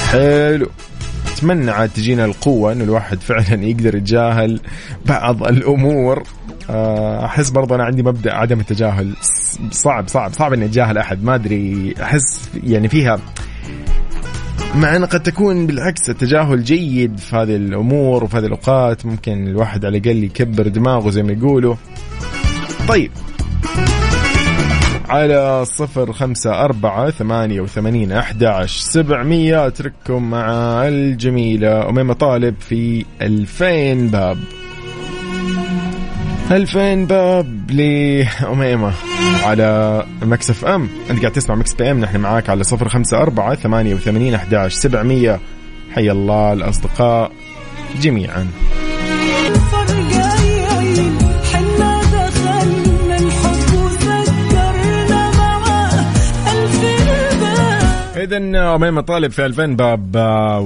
حلو. 0.08 0.68
أتمنى 1.32 1.70
عاد 1.70 1.88
تجينا 1.88 2.24
القوة 2.24 2.72
إنه 2.72 2.84
الواحد 2.84 3.20
فعلا 3.20 3.64
يقدر 3.64 3.94
يتجاهل 3.94 4.60
بعض 5.06 5.46
الأمور. 5.46 6.22
آه، 6.70 7.24
أحس 7.24 7.50
برضه 7.50 7.74
أنا 7.74 7.84
عندي 7.84 8.02
مبدأ 8.02 8.34
عدم 8.34 8.60
التجاهل. 8.60 9.12
صعب 9.70 10.08
صعب 10.08 10.32
صعب 10.32 10.52
إني 10.52 10.64
أتجاهل 10.64 10.98
أحد. 10.98 11.24
ما 11.24 11.34
أدري 11.34 11.94
أحس 12.02 12.50
يعني 12.64 12.88
فيها 12.88 13.18
مع 14.74 14.96
إن 14.96 15.04
قد 15.04 15.22
تكون 15.22 15.66
بالعكس 15.66 16.10
التجاهل 16.10 16.64
جيد 16.64 17.18
في 17.18 17.36
هذه 17.36 17.56
الأمور 17.56 18.24
وفي 18.24 18.36
هذه 18.36 18.44
الأوقات. 18.46 19.06
ممكن 19.06 19.48
الواحد 19.48 19.84
على 19.84 19.98
الأقل 19.98 20.24
يكبر 20.24 20.68
دماغه 20.68 21.10
زي 21.10 21.22
ما 21.22 21.32
يقولوا. 21.32 21.74
طيب. 22.88 23.10
على 25.08 25.64
صفر 25.64 26.12
خمسة 26.12 26.64
أربعة 26.64 27.10
ثمانية 27.10 27.60
وثمانين 27.60 28.12
أحد 28.12 28.42
سبعمية. 28.66 29.66
أترككم 29.66 30.30
مع 30.30 30.48
الجميلة 30.88 31.88
أميمة 31.88 32.14
طالب 32.14 32.54
في 32.60 33.04
ألفين 33.22 34.08
باب. 34.08 34.38
ألفين 36.50 37.06
باب 37.06 37.70
لأميمة 37.70 38.92
على 39.44 40.02
Mix 40.22 40.64
FM. 40.64 40.88
أنت 41.10 41.20
قاعد 41.20 41.32
تسمع 41.32 41.54
Mix 41.54 41.74
PM. 41.74 42.00
نحن 42.00 42.16
معاك 42.20 42.50
على 42.50 42.64
صفر 42.64 42.88
خمسة 42.88 43.18
أربعة 43.18 43.54
ثمانية 43.54 43.94
وثمانين 43.94 44.34
أحد 44.34 44.68
سبعمية. 44.68 45.40
حيا 45.94 46.12
الله 46.12 46.52
الأصدقاء 46.52 47.32
جميعا. 48.00 48.46
اذا 58.18 58.36
أميمة 58.74 59.00
طالب 59.00 59.30
في 59.30 59.46
2000 59.46 59.66
باب 59.66 60.16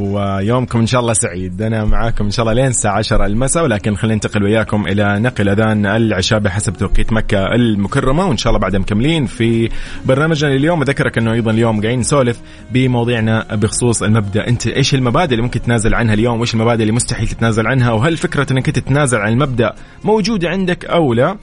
ويومكم 0.00 0.78
إن 0.78 0.86
شاء 0.86 1.00
الله 1.00 1.12
سعيد. 1.12 1.62
أنا 1.62 1.84
معاكم 1.84 2.24
إن 2.24 2.30
شاء 2.30 2.42
الله 2.42 2.62
لين 2.62 2.66
الساعة 2.66 2.98
10 2.98 3.26
المساء 3.26 3.64
ولكن 3.64 3.94
خلينا 3.94 4.14
ننتقل 4.14 4.42
وياكم 4.42 4.86
إلى 4.86 5.18
نقل 5.18 5.48
أذان 5.48 5.86
العشاء 5.86 6.38
بحسب 6.38 6.72
توقيت 6.72 7.12
مكة 7.12 7.54
المكرمة 7.54 8.26
وإن 8.26 8.36
شاء 8.36 8.50
الله 8.50 8.60
بعدها 8.60 8.80
مكملين 8.80 9.26
في 9.26 9.68
برنامجنا 10.04 10.54
اليوم 10.54 10.82
أذكرك 10.82 11.18
أنه 11.18 11.32
أيضا 11.32 11.50
اليوم 11.50 11.80
قاعدين 11.80 12.00
نسولف 12.00 12.40
بمواضيعنا 12.72 13.54
بخصوص 13.54 14.02
المبدأ. 14.02 14.48
أنت 14.48 14.66
إيش 14.66 14.94
المبادئ 14.94 15.32
اللي 15.32 15.42
ممكن 15.42 15.60
تتنازل 15.60 15.94
عنها 15.94 16.14
اليوم؟ 16.14 16.38
وإيش 16.38 16.54
المبادئ 16.54 16.82
اللي 16.82 16.92
مستحيل 16.92 17.28
تتنازل 17.28 17.66
عنها؟ 17.66 17.92
وهل 17.92 18.16
فكرة 18.16 18.52
إنك 18.52 18.70
تتنازل 18.70 19.18
عن 19.18 19.32
المبدأ 19.32 19.74
موجودة 20.04 20.48
عندك 20.48 20.84
أو 20.84 21.14
لا؟ 21.14 21.36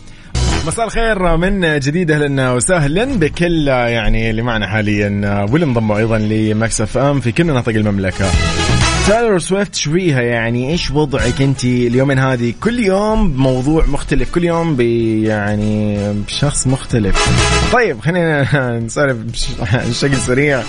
مساء 0.70 0.86
الخير 0.86 1.38
من 1.38 1.80
جديد 1.80 2.12
أهلا 2.12 2.52
وسهلا 2.52 3.06
بكل 3.06 3.68
يعني 3.68 4.30
اللي 4.30 4.42
معنا 4.42 4.68
حاليا 4.68 5.46
واللي 5.52 5.66
انضموا 5.66 5.98
أيضا 5.98 6.18
ل 6.18 6.82
Mix 6.82 6.98
FM 6.98 7.20
في 7.20 7.32
كل 7.32 7.44
مناطق 7.44 7.70
المملكة. 7.70 8.26
تايلور 9.08 9.40
سويفت 9.40 9.76
شويها 9.76 10.22
يعني 10.22 10.72
إيش 10.72 10.92
وضعك 10.92 11.42
أنت 11.42 11.66
اليومين 11.66 12.20
هذه؟ 12.20 12.54
كل 12.64 12.80
يوم 12.80 13.32
بموضوع 13.32 13.86
مختلف 13.86 14.32
كل 14.32 14.44
يوم 14.44 14.82
يعني 15.26 15.98
بشخص 16.14 16.68
مختلف. 16.68 17.30
طيب 17.74 18.00
خلينا 18.00 18.48
نسولف 18.86 19.18
بشكل 19.72 20.18
سريع. 20.18 20.62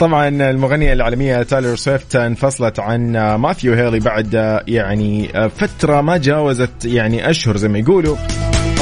طبعا 0.00 0.28
المغنية 0.28 0.92
العالمية 0.92 1.42
تايلور 1.42 1.76
سويفت 1.76 2.16
انفصلت 2.16 2.80
عن 2.80 3.12
ماثيو 3.36 3.74
هيلي 3.74 4.00
بعد 4.00 4.60
يعني 4.68 5.28
فترة 5.58 6.00
ما 6.00 6.16
جاوزت 6.16 6.84
يعني 6.84 7.30
أشهر 7.30 7.56
زي 7.56 7.68
ما 7.68 7.78
يقولوا. 7.78 8.16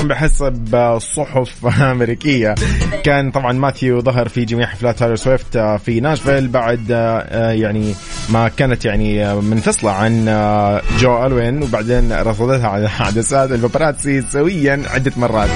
بحسب 0.09 0.75
الصحف 0.75 1.67
الامريكيه 1.67 2.55
كان 3.05 3.31
طبعا 3.31 3.53
ماثيو 3.53 4.01
ظهر 4.01 4.29
في 4.29 4.45
جميع 4.45 4.67
حفلات 4.67 4.99
تايلور 4.99 5.17
سويفت 5.17 5.59
في 5.59 6.01
ناشفيل 6.01 6.49
بعد 6.49 6.87
آه، 6.91 7.51
يعني 7.51 7.95
ما 8.29 8.49
كانت 8.49 8.85
يعني 8.85 9.35
منفصلة 9.35 9.91
عن 9.91 10.29
آه، 10.29 10.83
جو 10.99 11.27
ألوين 11.27 11.63
وبعدين 11.63 12.13
رصدتها 12.13 12.69
على 12.75 12.89
عدسات 13.01 13.51
الباباراتسي 13.51 14.23
سويا 14.31 14.83
عدة 14.95 15.13
مرات. 15.17 15.51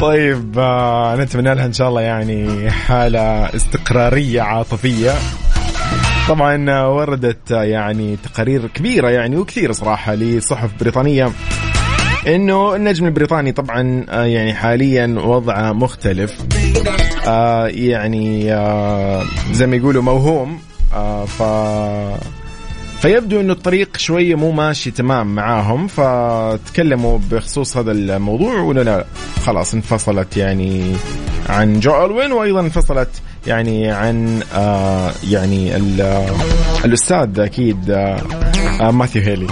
طيب 0.00 0.58
آه 0.58 1.16
نتمنى 1.16 1.54
لها 1.54 1.66
إن 1.66 1.72
شاء 1.72 1.88
الله 1.88 2.00
يعني 2.00 2.70
حالة 2.70 3.20
استقرارية 3.56 4.42
عاطفية. 4.42 5.12
طبعا 6.30 6.86
وردت 6.86 7.50
يعني 7.50 8.16
تقارير 8.16 8.66
كبيرة 8.66 9.08
يعني 9.10 9.36
وكثيرة 9.36 9.72
صراحة 9.72 10.14
لصحف 10.14 10.70
بريطانية. 10.80 11.32
إنه 12.26 12.76
النجم 12.76 13.06
البريطاني 13.06 13.52
طبعا 13.52 14.04
يعني 14.26 14.54
حاليا 14.54 15.06
وضعه 15.06 15.72
مختلف. 15.72 16.38
آه 17.26 17.66
يعني 17.66 18.54
آه 18.54 19.24
زي 19.52 19.66
ما 19.66 19.76
يقولوا 19.76 20.02
موهوم. 20.02 20.60
آه 20.94 21.24
ف 21.24 21.42
فيبدو 23.02 23.40
إنه 23.40 23.52
الطريق 23.52 23.96
شوية 23.96 24.34
مو 24.34 24.50
ماشي 24.50 24.90
تمام 24.90 25.34
معاهم. 25.34 25.86
فتكلموا 25.86 27.18
بخصوص 27.30 27.76
هذا 27.76 27.92
الموضوع 27.92 28.60
ولا 28.60 28.80
لا 28.80 29.04
خلاص 29.46 29.74
انفصلت 29.74 30.36
يعني 30.36 30.96
عن 31.48 31.80
جو 31.80 32.04
ألوين 32.04 32.32
وأيضا 32.32 32.60
انفصلت 32.60 33.22
يعني 33.46 33.90
عن 33.90 34.40
آه 34.54 35.12
يعني 35.30 35.76
الأستاذ 36.84 37.40
أكيد 37.40 37.90
آه 37.90 38.20
آه 38.80 38.90
ماثيو 38.90 39.22
هيلي. 39.22 39.46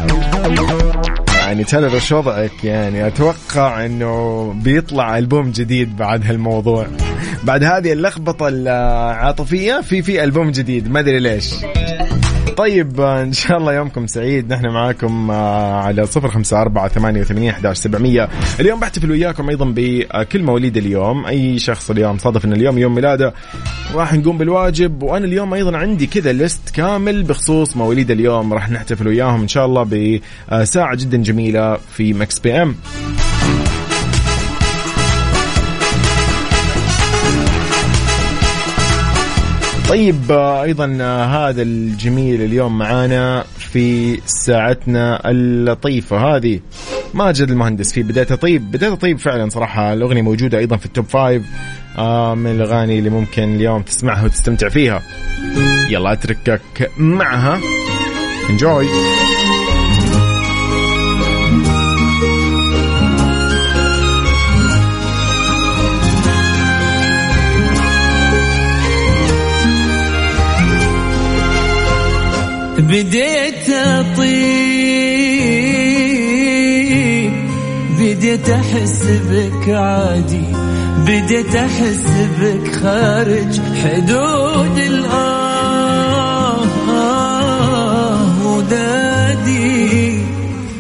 يعني 1.49 1.64
وش 1.95 2.12
وضعك 2.12 2.64
يعني 2.64 3.07
أتوقع 3.07 3.87
إنه 3.87 4.52
بيطلع 4.52 5.18
ألبوم 5.18 5.50
جديد 5.50 5.97
بعد 5.97 6.26
هالموضوع. 6.26 6.87
بعد 7.45 7.64
هذه 7.64 7.92
اللخبطة 7.92 8.49
العاطفية 8.49 9.80
في 9.80 10.02
في 10.02 10.25
ألبوم 10.25 10.50
جديد 10.50 10.90
ما 10.90 11.00
أدري 11.00 11.18
ليش. 11.18 11.54
طيب 12.59 13.00
إن 13.00 13.33
شاء 13.33 13.59
الله 13.59 13.75
يومكم 13.75 14.07
سعيد. 14.07 14.53
نحن 14.53 14.67
معاكم 14.67 15.31
آه، 15.31 15.75
على 15.75 16.07
صفر 16.07 16.29
خمسة 16.29 16.61
أربعة 16.61 16.88
ثمانية 16.88 17.21
وثمانين 17.21 17.50
أحداش 17.50 17.77
سبعمية. 17.77 18.29
اليوم 18.61 18.81
بحتفل 18.81 19.11
وياكم 19.11 19.49
أيضا 19.49 19.73
بكل 19.77 20.43
مواليد 20.43 20.77
اليوم. 20.77 21.27
أي 21.27 21.59
شخص 21.59 21.91
اليوم 21.91 22.19
صادف 22.19 22.45
أن 22.45 22.53
اليوم 22.53 22.79
يوم 22.79 22.95
ميلاده 22.95 23.35
راح 23.95 24.15
نقوم 24.15 24.38
بالواجب. 24.38 25.03
وأنا 25.03 25.25
اليوم 25.25 25.55
أيضا 25.55 25.77
عندي 25.77 26.07
كذا 26.07 26.33
list 26.33 26.71
كامل 26.71 27.23
بخصوص 27.23 27.77
مواليد 27.77 28.11
اليوم. 28.11 28.55
راح 28.55 28.71
نحتفل 28.71 29.09
وياهم 29.09 29.41
إن 29.41 29.49
شاء 29.49 29.67
الله 29.67 29.83
بساعة 30.53 30.95
جدا 30.95 31.17
جميلة 31.17 31.79
في 31.93 32.12
Mix 32.12 32.38
PM. 32.38 32.75
طيب 39.88 40.30
أيضا 40.33 40.87
هذا 41.25 41.62
الجميل 41.62 42.42
اليوم 42.42 42.78
معانا 42.78 43.45
في 43.59 44.18
ساعتنا 44.26 45.30
اللطيفة 45.30 46.16
هذه. 46.37 46.61
ماجد 47.14 47.50
المهندس 47.50 47.92
في 47.92 48.02
بديت 48.02 48.25
أطيب 48.25 48.71
بديت 48.71 48.95
أطيب 48.95 49.18
فعلا 49.18 49.49
صراحة 49.49 49.92
الأغنية 49.92 50.23
موجودة 50.23 50.59
أيضا 50.59 50.76
في 50.76 50.87
ال 50.87 50.91
top 50.91 51.04
five 51.04 51.42
آه 51.99 52.35
من 52.35 52.50
الأغاني 52.50 52.99
اللي 52.99 53.11
ممكن 53.11 53.54
اليوم 53.54 53.83
تسمعها 53.83 54.25
وتستمتع 54.25 54.68
فيها. 54.68 55.02
يلا 55.90 56.12
أتركك 56.12 56.90
معها. 56.99 57.61
enjoy 58.50 58.87
بديت 72.88 73.71
أطيب 73.71 74.28
بديت 78.00 78.50
أحس 78.50 79.02
بك 79.30 79.68
عادي 79.68 80.45
بديت 80.99 81.54
أحس 81.54 82.04
بك 82.40 82.75
خارج 82.75 83.61
حدود 83.83 84.78
الآه 84.78 86.59
ودادي 88.47 90.18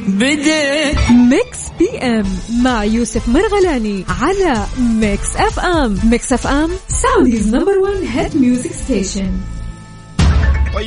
بديت 0.08 1.10
Mix 1.10 1.58
PM 1.78 2.26
مع 2.62 2.84
يوسف 2.84 3.28
مرغلاني 3.28 4.04
على 4.20 4.66
Mix 4.78 5.36
FM. 5.36 5.98
Mix 6.04 6.32
FM 6.32 6.70
Saudi's 6.88 7.54
number 7.54 7.78
1 7.78 7.94
hit 8.12 8.36
music 8.36 8.72
station 8.72 9.30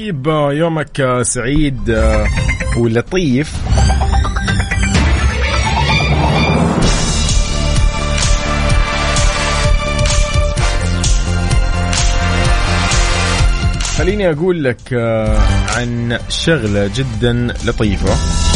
طيب 0.01 0.27
آه، 0.27 0.53
يومك 0.53 1.01
آه، 1.01 1.23
سعيد 1.23 1.89
آه، 1.89 2.25
ولطيف. 2.77 3.55
خليني 13.97 14.31
أقول 14.31 14.63
لك 14.63 14.93
عن 15.77 16.19
شغلة 16.29 16.91
جدا 16.95 17.47
لطيفة. 17.65 18.50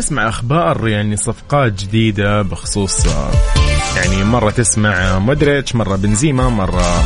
نسمع 0.00 0.28
أخبار 0.28 0.88
يعني 0.88 1.16
صفقات 1.16 1.72
جديدة 1.72 2.42
بخصوص 2.42 3.06
يعني 3.96 4.24
مرة 4.24 4.50
تسمع 4.50 5.18
مودريتش 5.18 5.74
مرة 5.74 5.96
بنزيما 5.96 6.48
مرة 6.48 7.04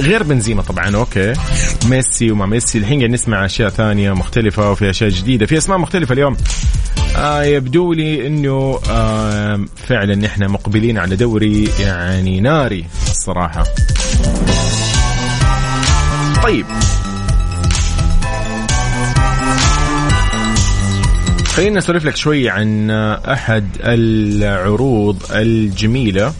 غير 0.00 0.22
بنزيما 0.22 0.62
طبعا 0.62 0.96
أوكي. 0.96 1.32
ميسي 1.86 2.30
وما 2.30 2.46
ميسي 2.46 2.78
الحين 2.78 2.98
قاعد 2.98 3.10
نسمع 3.10 3.44
أشياء 3.44 3.68
ثانية 3.70 4.12
مختلفة 4.12 4.70
وفي 4.70 4.90
أشياء 4.90 5.10
جديدة 5.10 5.46
في 5.46 5.58
أسماء 5.58 5.78
مختلفة 5.78 6.12
اليوم. 6.12 6.36
آه 7.16 7.42
يبدو 7.42 7.92
لي 7.92 8.26
إنه 8.26 8.80
آه 8.90 9.64
فعلا 9.88 10.26
إحنا 10.26 10.48
مقبلين 10.48 10.98
على 10.98 11.16
دوري 11.16 11.70
يعني 11.80 12.40
ناري 12.40 12.86
الصراحه 13.10 13.64
طيب 16.42 16.66
خلينا 21.56 21.78
نسولف 21.78 22.04
لك 22.04 22.16
شوي 22.16 22.50
عن 22.50 22.90
أحد 22.90 23.68
العروض 23.80 25.22
الجميلة. 25.30 26.32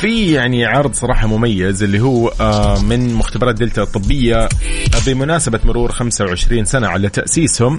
في 0.00 0.32
يعني 0.32 0.64
عرض 0.64 0.92
صراحة 0.92 1.26
مميز 1.26 1.82
اللي 1.82 2.00
هو 2.00 2.28
آه، 2.40 2.82
من 2.82 3.14
مختبرات 3.14 3.54
دلتا 3.54 3.82
الطبية 3.82 4.48
بمناسبة 5.06 5.60
مرور 5.64 5.92
25 5.92 6.64
سنة 6.64 6.88
على 6.88 7.08
تأسيسهم. 7.08 7.76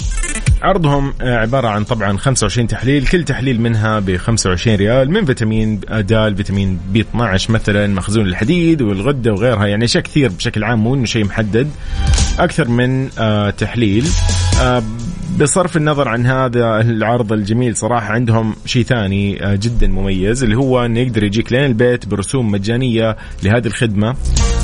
عرضهم 0.61 1.13
آه، 1.21 1.37
عبارة 1.37 1.67
عن 1.67 1.83
طبعا 1.83 2.17
25 2.17 2.67
تحليل 2.67 3.07
كل 3.07 3.23
تحليل 3.23 3.61
منها 3.61 3.99
ب 3.99 4.17
25 4.17 4.75
ريال 4.75 5.11
من 5.11 5.25
فيتامين 5.25 5.79
د 5.79 6.33
فيتامين 6.37 6.79
بي 6.89 7.01
12 7.01 7.51
مثلا 7.51 7.87
مخزون 7.87 8.25
الحديد 8.25 8.81
والغدة 8.81 9.31
وغيرها 9.31 9.67
يعني 9.67 9.85
اشياء 9.85 10.03
كثير 10.03 10.29
بشكل 10.29 10.63
عام 10.63 10.83
مو 10.83 10.95
إنه 10.95 11.05
شيء 11.05 11.25
محدد. 11.25 11.71
أكثر 12.39 12.67
من 12.67 13.09
آه، 13.19 13.49
تحليل 13.49 14.05
بصرف 15.39 15.77
النظر 15.77 16.07
عن 16.07 16.25
هذا 16.25 16.81
العرض 16.81 17.33
الجميل 17.33 17.75
صراحة 17.75 18.13
عندهم 18.13 18.55
شيء 18.65 18.83
ثاني 18.83 19.45
آه، 19.45 19.55
جدا 19.55 19.87
مميز 19.87 20.43
اللي 20.43 20.55
هو 20.55 20.85
إنه 20.85 20.99
يقدر 20.99 21.23
يجيك 21.23 21.51
لين 21.51 21.65
البيت 21.65 22.05
برسوم 22.05 22.51
مجانية 22.51 23.17
لهذه 23.43 23.67
الخدمة 23.67 24.15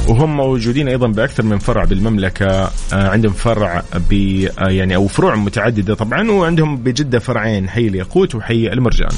وهم 0.09 0.37
موجودين 0.37 0.87
أيضا 0.87 1.07
بأكثر 1.07 1.43
من 1.43 1.57
فرع 1.57 1.83
بالمملكة 1.83 2.47
آه، 2.47 2.71
عندهم 2.93 3.33
فرع 3.33 3.83
آه، 3.95 4.69
يعني 4.69 4.95
أو 4.95 5.07
فروع 5.07 5.35
متعددة 5.35 5.95
طبعا 5.95 6.31
وعندهم 6.31 6.77
بجدة 6.77 7.19
فرعين 7.19 7.69
حي 7.69 7.87
الياقوت 7.87 8.35
وحي 8.35 8.67
المرجان. 8.67 9.09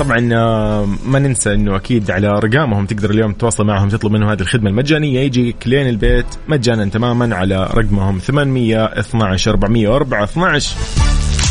طبعا 0.00 0.28
آه، 0.32 0.88
ما 1.06 1.18
ننسى 1.18 1.54
إنه 1.54 1.76
أكيد 1.76 2.10
على 2.10 2.26
أرقامهم 2.26 2.86
تقدر 2.86 3.10
اليوم 3.10 3.32
تتواصل 3.32 3.66
معهم 3.66 3.88
تطلب 3.88 4.12
منهم 4.12 4.28
هذه 4.28 4.40
الخدمة 4.40 4.70
المجانية 4.70 5.20
يجيك 5.20 5.56
لين 5.66 5.88
البيت 5.88 6.26
مجانا 6.48 6.84
تماما 6.84 7.36
على 7.36 7.70
رقمهم 7.74 8.18
812 8.18 9.50
404 9.50 10.24
12 10.24 10.76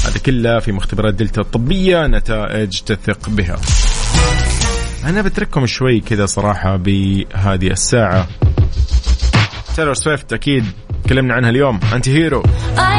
هذا 0.06 0.20
كله 0.26 0.60
في 0.60 0.72
مختبرات 0.72 1.14
دلتا 1.14 1.42
الطبية 1.42 2.08
نتائج 2.08 2.80
تثق 2.82 3.30
بها. 3.30 3.58
أنا 5.06 5.22
بترككم 5.22 5.66
شوي 5.66 6.00
كذا 6.00 6.26
صراحة 6.26 6.76
بهذه 6.76 7.68
الساعة. 7.68 8.28
تايلور 9.76 9.94
سويفت 9.94 10.34
أكيد 10.34 10.66
تكلمنا 11.12 11.34
عنها 11.34 11.50
اليوم. 11.50 11.80
Anti-Hero 11.94 12.44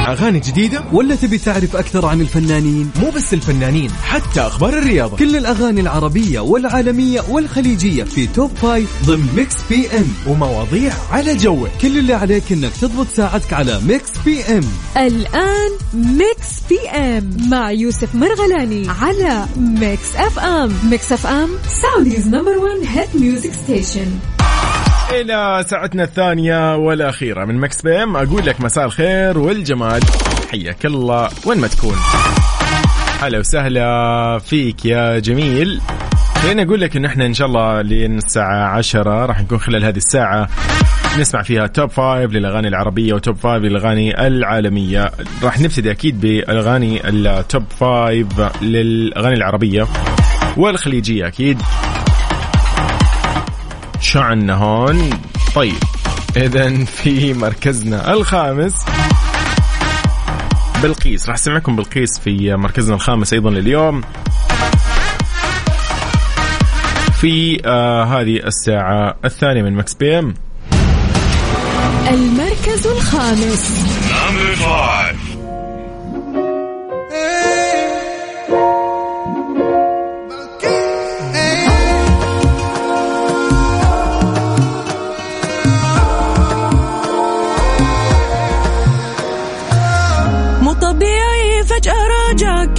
أغاني 0.08 0.40
جديدة 0.40 0.84
ولا 0.92 1.14
تبي 1.14 1.38
تعرف 1.38 1.76
أكثر 1.76 2.06
عن 2.06 2.20
الفنانين؟ 2.20 2.90
مو 3.00 3.10
بس 3.10 3.34
الفنانين 3.34 3.90
حتى 3.90 4.40
أخبار 4.40 4.78
الرياضة. 4.78 5.16
كل 5.16 5.36
الأغاني 5.36 5.80
العربية 5.80 6.40
والعالمية 6.40 7.20
والخليجية 7.28 8.04
في 8.04 8.26
top 8.26 8.50
five 8.50 9.06
ضمن 9.06 9.28
Mix 9.36 9.54
PM 9.70 10.06
ومواضيع 10.26 10.92
على 11.12 11.36
جوك. 11.36 11.68
كل 11.82 11.98
اللي 11.98 12.14
عليك 12.14 12.52
إنك 12.52 12.72
تضبط 12.80 13.06
ساعتك 13.08 13.52
على 13.52 13.80
Mix 13.86 14.10
PM 14.24 14.64
الآن 14.96 15.70
Mix 15.94 16.48
PM 16.68 17.30
مع 17.50 17.70
يوسف 17.70 18.14
مرغلاني 18.14 18.88
على 18.88 19.46
Mix 19.56 20.16
FM 20.16 20.72
Mix 20.90 21.12
FM 21.12 21.48
Saudi's 21.82 22.28
number 22.28 22.58
1 22.58 22.76
hit 22.86 23.08
music 23.16 23.52
station 23.52 24.06
إلى 25.20 25.64
ساعتنا 25.68 26.04
الثانية 26.04 26.76
والأخيرة 26.76 27.44
من 27.44 27.60
Mix 27.60 27.82
PM. 27.82 28.16
أقول 28.16 28.46
لك 28.46 28.60
مساء 28.60 28.84
الخير 28.84 29.38
والجمال. 29.38 30.00
حياك 30.50 30.86
الله 30.86 31.28
وين 31.46 31.58
ما 31.60 31.66
تكون. 31.66 31.94
هلا 33.20 33.38
وسهلا 33.38 34.38
فيك 34.38 34.84
يا 34.84 35.18
جميل. 35.18 35.80
خليني 36.42 36.62
أقول 36.62 36.80
لك 36.80 36.96
إن 36.96 37.04
إحنا 37.04 37.26
إن 37.26 37.34
شاء 37.34 37.46
الله 37.46 37.82
لين 37.82 38.18
الساعة 38.18 38.64
عشرة 38.64 39.26
راح 39.26 39.40
نكون 39.40 39.58
خلال 39.58 39.84
هذه 39.84 39.96
الساعة 39.96 40.48
نسمع 41.18 41.42
فيها 41.42 41.66
Top 41.66 41.90
Five 41.90 42.32
للأغاني 42.32 42.68
العربية 42.68 43.12
و 43.14 43.20
Top 43.20 43.36
Five 43.36 43.62
للأغاني 43.62 44.26
العالمية. 44.26 45.10
راح 45.42 45.60
نبتدي 45.60 45.90
أكيد 45.90 46.20
بالأغاني 46.20 47.08
ال 47.08 47.22
Top 47.22 47.64
Five 47.80 48.26
للأغاني 48.62 49.34
العربية 49.36 49.86
والخليجية 50.56 51.26
أكيد. 51.26 51.62
شعنا 54.12 54.54
هون. 54.54 55.10
طيب. 55.54 55.74
اذا 56.36 56.84
في 56.84 57.34
مركزنا 57.34 58.12
الخامس. 58.12 58.74
بلقيس. 60.82 61.28
راح 61.28 61.34
أسمعكم 61.34 61.76
بلقيس 61.76 62.18
في 62.18 62.56
مركزنا 62.56 62.94
الخامس 62.94 63.32
أيضا 63.32 63.50
لليوم. 63.50 64.00
في 67.20 67.62
آه 67.64 68.04
هذه 68.04 68.36
الساعة 68.46 69.16
الثانية 69.24 69.62
من 69.62 69.72
مكس 69.72 69.94
بي 69.94 70.18
إم. 70.18 70.34
المركز 72.10 72.86
الخامس. 72.86 73.82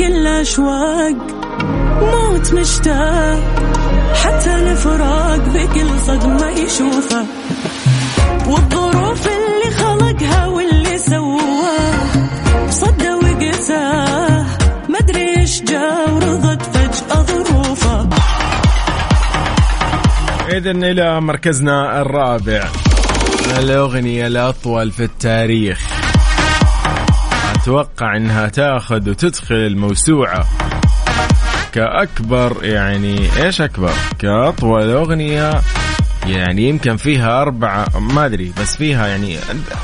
الأشواق 0.01 1.15
موت 2.01 2.53
مشتاق 2.53 3.39
حتى 4.23 4.55
الفراق 4.55 5.37
بكل 5.37 5.99
صدمة 6.07 6.49
يشوفه. 6.49 7.25
والظروف 8.47 9.27
اللي 9.27 9.75
خلقها 9.75 10.47
واللي 10.47 10.97
سواه 10.97 12.69
صد 12.69 13.03
وقساه 13.23 14.45
مدري 14.89 15.39
إيش 15.39 15.61
جا 15.61 16.05
ورضت 16.11 16.61
فجأة 16.61 17.21
ظروفه. 17.23 18.09
إذا 20.49 20.71
إلى 20.71 21.21
مركزنا 21.21 22.01
الرابع. 22.01 22.67
الأغنية 23.59 24.27
الأطول 24.27 24.91
في 24.91 25.03
التاريخ. 25.03 26.02
أتوقع 27.63 28.17
أنها 28.17 28.47
تاخذ 28.47 29.09
وتدخل 29.09 29.77
موسوعة. 29.77 30.47
كأكبر 31.71 32.57
يعني 32.63 33.29
إيش 33.43 33.61
أكبر؟ 33.61 33.91
كأطول 34.19 34.89
أغنية 34.89 35.61
يعني 36.27 36.69
يمكن 36.69 36.97
فيها 36.97 37.41
أربعة 37.41 37.85
ما 37.99 38.25
أدري 38.25 38.53
بس 38.61 38.77
فيها 38.77 39.07
يعني 39.07 39.37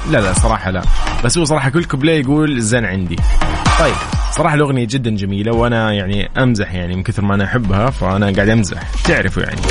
لا 0.09 0.17
لا 0.17 0.33
صراحة 0.33 0.71
لا. 0.71 0.81
بس 1.23 1.37
هو 1.37 1.43
صراحة 1.43 1.69
كل 1.69 1.83
كوبليه 1.85 2.19
يقول 2.19 2.61
زن 2.61 2.85
عندي. 2.85 3.15
طيب 3.79 3.95
صراحة 4.31 4.55
الأغنية 4.55 4.87
جدا 4.89 5.09
جميلة 5.15 5.55
وأنا 5.55 5.93
يعني 5.93 6.29
أمزح 6.37 6.73
يعني 6.73 6.95
من 6.95 7.03
كثر 7.03 7.25
ما 7.25 7.35
أنا 7.35 7.43
أحبها 7.43 7.89
فأنا 7.89 8.31
قاعد 8.31 8.49
أمزح. 8.49 8.83
تعرفوا 9.03 9.43
يعني. 9.43 9.61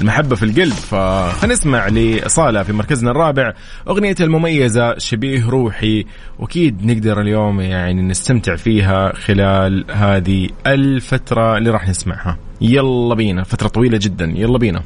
المحبة 0.00 0.36
في 0.36 0.42
القلب. 0.42 0.72
فخلينا 0.72 1.54
نسمع 1.54 1.88
لصالة 1.88 2.62
في 2.62 2.72
مركزنا 2.72 3.10
الرابع 3.10 3.52
أغنية 3.88 4.14
المميزة 4.20 4.98
شبيه 4.98 5.48
روحي 5.48 6.04
وأكيد 6.38 6.86
نقدر 6.86 7.20
اليوم 7.20 7.60
يعني 7.60 8.02
نستمتع 8.02 8.56
فيها 8.56 9.12
خلال 9.12 9.84
هذه 9.90 10.48
الفترة 10.66 11.58
اللي 11.58 11.70
راح 11.70 11.88
نسمعها. 11.88 12.38
يلا 12.60 13.14
بينا 13.14 13.44
فترة 13.44 13.68
طويلة 13.68 13.98
جدا. 14.02 14.32
يلا 14.36 14.58
بينا. 14.58 14.82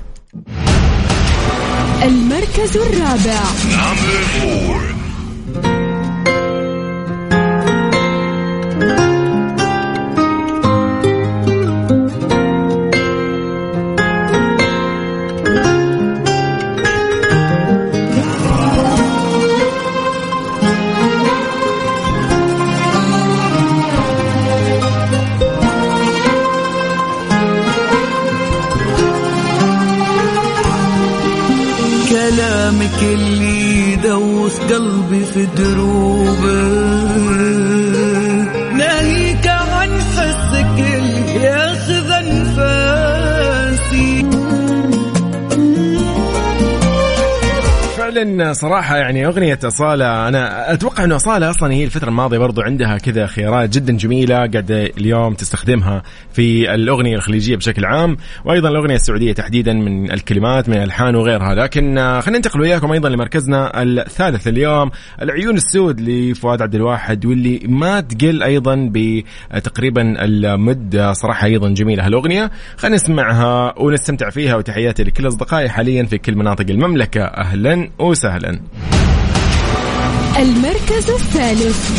المركز 2.03 2.77
الرابع. 2.77 3.41
في 35.33 35.47
دروبه 35.47 36.02
فعلا 48.13 48.53
صراحة 48.53 48.97
يعني 48.97 49.27
أغنية 49.27 49.59
أصالة 49.65 50.29
أنا 50.29 50.73
أتوقع 50.73 51.05
أنه 51.05 51.17
أصالة 51.17 51.51
أصلا 51.51 51.73
هي 51.73 51.85
الفترة 51.85 52.09
الماضية 52.09 52.39
برضو 52.39 52.61
عندها 52.61 52.99
كذا 52.99 53.27
خيارات 53.27 53.71
جدا 53.71 53.97
جميلة 53.97 54.35
قاعدة 54.35 54.87
اليوم 54.87 55.35
تستخدمها 55.35 56.03
في 56.33 56.75
الأغنية 56.75 57.17
الخليجية 57.17 57.57
بشكل 57.57 57.85
عام 57.85 58.17
وأيضا 58.45 58.69
الأغنية 58.69 58.95
السعودية 58.95 59.33
تحديدا 59.33 59.73
من 59.73 60.13
الكلمات 60.13 60.69
من 60.69 60.75
الألحان 60.75 61.17
وغيرها. 61.17 61.55
لكن 61.55 61.95
خلينا 62.21 62.39
ننتقل 62.39 62.61
وياكم 62.61 62.93
أيضا 62.93 63.09
لمركزنا 63.09 63.83
الثالث 63.83 64.49
اليوم 64.49 64.91
العيون 65.23 65.57
السود 65.57 66.01
لفؤاد 66.01 66.63
عبد 66.63 66.75
الواحد 66.75 67.27
واللي 67.27 67.61
ما 67.69 68.01
تقل 68.01 68.43
أيضا 68.43 68.91
بتقريبا 68.93 70.25
المدة 70.25 71.13
صراحة 71.13 71.47
أيضا 71.47 71.69
جميلة. 71.69 72.07
هالأغنية 72.07 72.51
خلينا 72.77 72.97
نسمعها 72.97 73.79
ونستمتع 73.79 74.31
فيها 74.31 74.57
وتحياتي 74.57 75.05
لكل 75.05 75.29
أصدقائي 75.29 75.69
حاليا 75.69 76.05
في 76.05 76.19
كل 76.19 76.37
مناطق 76.37 76.67
المملكة. 76.71 77.23
أهلا 77.25 77.91
وسهلا 78.03 78.61
المركز 80.39 81.11
الثالث. 81.11 81.91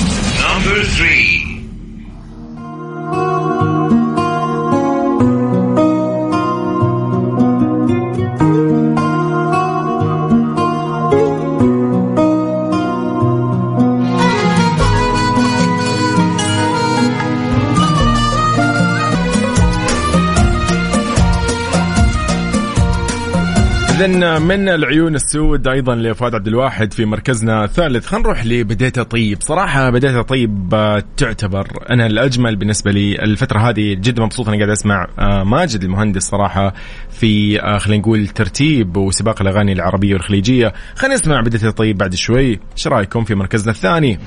إذا 23.93 24.39
من 24.39 24.69
العيون 24.69 25.15
السود 25.15 25.67
أيضا 25.67 25.95
لفؤاد 25.95 26.35
عبد 26.35 26.47
الواحد 26.47 26.93
في 26.93 27.05
مركزنا 27.05 27.63
الثالث. 27.65 28.05
خلينا 28.05 28.27
نروح 28.27 28.45
لبديتة 28.45 29.03
طيب 29.03 29.37
صراحة 29.41 29.89
بديتة 29.89 30.21
طيب 30.21 30.69
تعتبر 31.17 31.67
أنا 31.89 32.05
الأجمل 32.05 32.55
بالنسبة 32.55 32.91
لي. 32.91 33.15
الفترة 33.15 33.59
هذه 33.59 33.93
جدا 33.93 34.23
مبسوط 34.23 34.47
أنا 34.47 34.57
قاعد 34.57 34.69
أسمع 34.69 35.07
آه، 35.19 35.43
ماجد 35.43 35.83
المهندس 35.83 36.23
صراحة 36.23 36.73
في 37.09 37.61
آه، 37.61 37.77
خلينا 37.77 38.01
نقول 38.01 38.27
ترتيب 38.27 38.97
وسباق 38.97 39.41
الأغاني 39.41 39.73
العربية 39.73 40.13
والخليجية. 40.13 40.73
خلينا 40.95 41.15
نسمع 41.15 41.41
بديتة 41.41 41.71
طيب 41.71 41.97
بعد 41.97 42.15
شوي. 42.15 42.59
إيش 42.77 42.87
رأيكم 42.87 43.23
في 43.23 43.35
مركزنا 43.35 43.71
الثاني؟ 43.71 44.19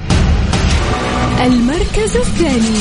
المركز 1.41 2.17
الثاني. 2.17 2.77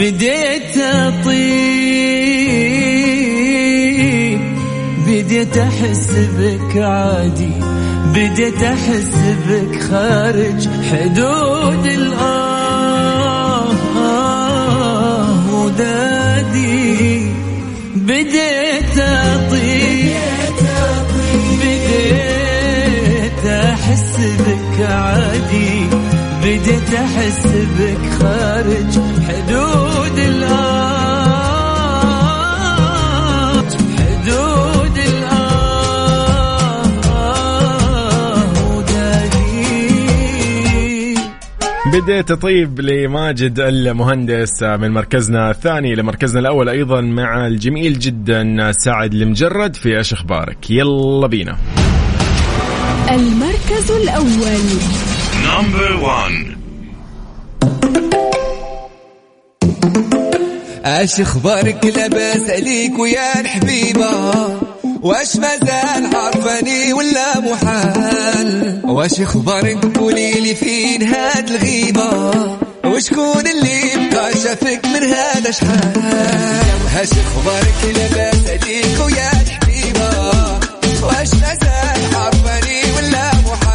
بديت 0.00 0.76
أطيب 0.78 1.40
بديت 5.06 5.56
أحس 5.58 6.10
بك 6.38 6.76
عادي 6.76 7.52
بديت 8.14 8.62
أحس 8.62 9.14
بك 9.48 9.82
خارج 9.82 10.68
حدود 10.90 11.86
الآه 11.86 13.66
ودادي. 15.54 17.26
بديت 17.96 18.98
أطيب 18.98 20.12
بديت 21.60 23.46
أحس 23.46 24.16
بك 24.38 24.80
عادي 24.90 25.86
بديت 26.42 26.94
أحس 26.94 27.46
بك 27.78 28.04
خارج 28.20 29.19
بديت 42.00 42.32
طيب 42.32 42.80
لماجد 42.80 43.60
المهندس 43.60 44.62
من 44.62 44.90
مركزنا 44.90 45.50
الثاني 45.50 45.94
لمركزنا 45.94 46.40
الأول 46.40 46.68
أيضا 46.68 47.00
مع 47.00 47.46
الجميل 47.46 47.98
جدا 47.98 48.72
سعد 48.72 49.14
المجرد 49.14 49.76
في 49.76 49.98
إيش 49.98 50.12
أخبارك؟ 50.12 50.70
يلا 50.70 51.26
بينا. 51.26 51.56
المركز 53.10 53.90
الأول. 53.90 54.60
إيش 60.86 61.20
أخبارك؟ 61.20 61.84
لاباس 61.84 62.50
عليك 62.50 62.98
ويا 62.98 63.40
الحبيبة. 63.40 64.34
واش 65.02 65.36
مازال 65.36 66.16
عارفاني 66.16 66.92
ولا 66.92 67.40
محال؟ 67.40 68.69
واش 68.90 69.20
أخبارك 69.20 69.98
قولي 69.98 70.40
لي 70.40 70.54
فين 70.54 71.02
هاد 71.02 71.50
الغيبة؟ 71.50 72.30
وشكون 72.84 73.44
اللي 73.46 74.08
بقى 74.12 74.32
شافك 74.32 74.80
من 74.84 75.02
هذا 75.02 75.50
شحال 75.50 75.92
واش 76.84 77.08
أخبارك 77.12 77.96
لاباس 77.96 78.29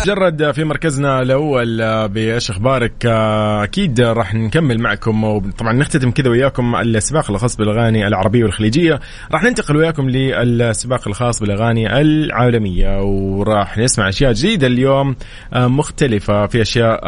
جرد 0.05 0.51
في 0.51 0.63
مركزنا 0.63 1.21
الأول 1.21 1.81
آه، 1.81 2.05
بإيش 2.05 2.49
أخبارك؟ 2.49 3.05
آه، 3.05 3.63
أكيد 3.63 4.01
راح 4.01 4.33
نكمل 4.33 4.79
معكم 4.79 5.23
وطبعا 5.23 5.73
نختتم 5.73 6.11
كذا 6.11 6.29
وياكم 6.29 6.75
السباق 6.75 7.31
الخاص 7.31 7.57
بالأغاني 7.57 8.07
العربية 8.07 8.43
والخليجية. 8.43 8.99
راح 9.31 9.43
ننتقل 9.43 9.77
وياكم 9.77 10.09
للسباق 10.09 11.07
الخاص 11.07 11.39
بالأغاني 11.39 12.01
العالمية 12.01 13.01
وراح 13.01 13.77
نسمع 13.77 14.09
أشياء 14.09 14.33
جديدة 14.33 14.67
اليوم 14.67 15.15
آه، 15.53 15.67
مختلفة 15.67 16.47
في 16.47 16.61
أشياء 16.61 17.01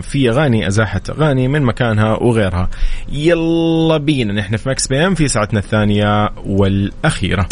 في 0.00 0.30
أغاني 0.30 0.66
أزاحت 0.66 1.10
أغاني 1.10 1.48
من 1.48 1.62
مكانها 1.62 2.22
وغيرها. 2.22 2.68
يلا 3.12 3.96
بينا 3.96 4.32
نحن 4.32 4.56
في 4.56 4.68
Mix 4.68 4.86
PM 4.86 5.14
في 5.14 5.28
ساعتنا 5.28 5.58
الثانية 5.58 6.30
والأخيرة. 6.46 7.48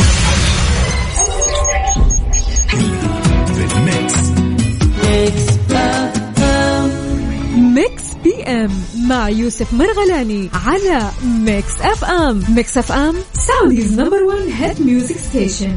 Mix 7.57 8.03
PM 8.25 8.71
مع 9.09 9.29
يوسف 9.29 9.73
مرغلاني 9.73 10.51
على 10.67 11.11
Mix 11.25 11.81
FM 11.81 12.43
Mix 12.49 12.79
FM 12.79 13.15
Saudi's 13.35 14.01
number 14.01 14.23
1 14.23 14.39
hit 14.59 14.83
music 14.87 15.17
station 15.17 15.77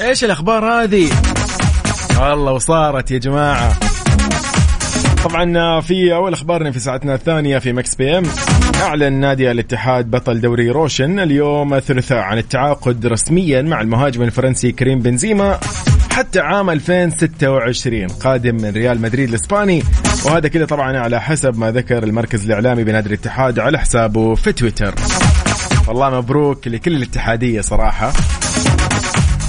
إيش 0.00 0.24
الأخبار 0.24 0.64
هذه؟ 0.64 1.10
والله 2.20 2.52
وصارت 2.52 3.10
يا 3.10 3.18
جماعة. 3.18 3.78
طبعا 5.24 5.80
في 5.80 6.14
أول 6.14 6.32
أخبارنا 6.32 6.70
في 6.70 6.78
ساعتنا 6.78 7.14
الثانية 7.14 7.58
في 7.58 7.72
Mix 7.72 7.94
PM 7.94 8.24
أعلن 8.82 9.12
نادي 9.12 9.50
الاتحاد 9.50 10.10
بطل 10.10 10.40
دوري 10.40 10.70
روشن 10.70 11.20
اليوم 11.20 11.74
الثلاثاء 11.74 12.18
عن 12.18 12.38
التعاقد 12.38 13.06
رسميا 13.06 13.62
مع 13.62 13.80
المهاجم 13.80 14.22
الفرنسي 14.22 14.72
كريم 14.72 15.00
بنزيما. 15.00 15.60
حتى 16.18 16.40
عام 16.40 16.70
2026 16.70 18.06
قادم 18.06 18.54
من 18.54 18.70
ريال 18.70 19.00
مدريد 19.00 19.28
الإسباني. 19.28 19.82
وهذا 20.24 20.48
كذا 20.48 20.64
طبعا 20.64 20.98
على 20.98 21.20
حسب 21.20 21.58
ما 21.58 21.70
ذكر 21.70 22.02
المركز 22.04 22.44
الإعلامي 22.44 22.84
بنادي 22.84 23.08
الاتحاد 23.08 23.58
على 23.58 23.78
حسابه 23.78 24.34
في 24.34 24.52
تويتر. 24.52 24.94
والله 25.88 26.10
مبروك 26.10 26.68
لكل 26.68 26.96
الاتحادية 26.96 27.60
صراحة. 27.60 28.12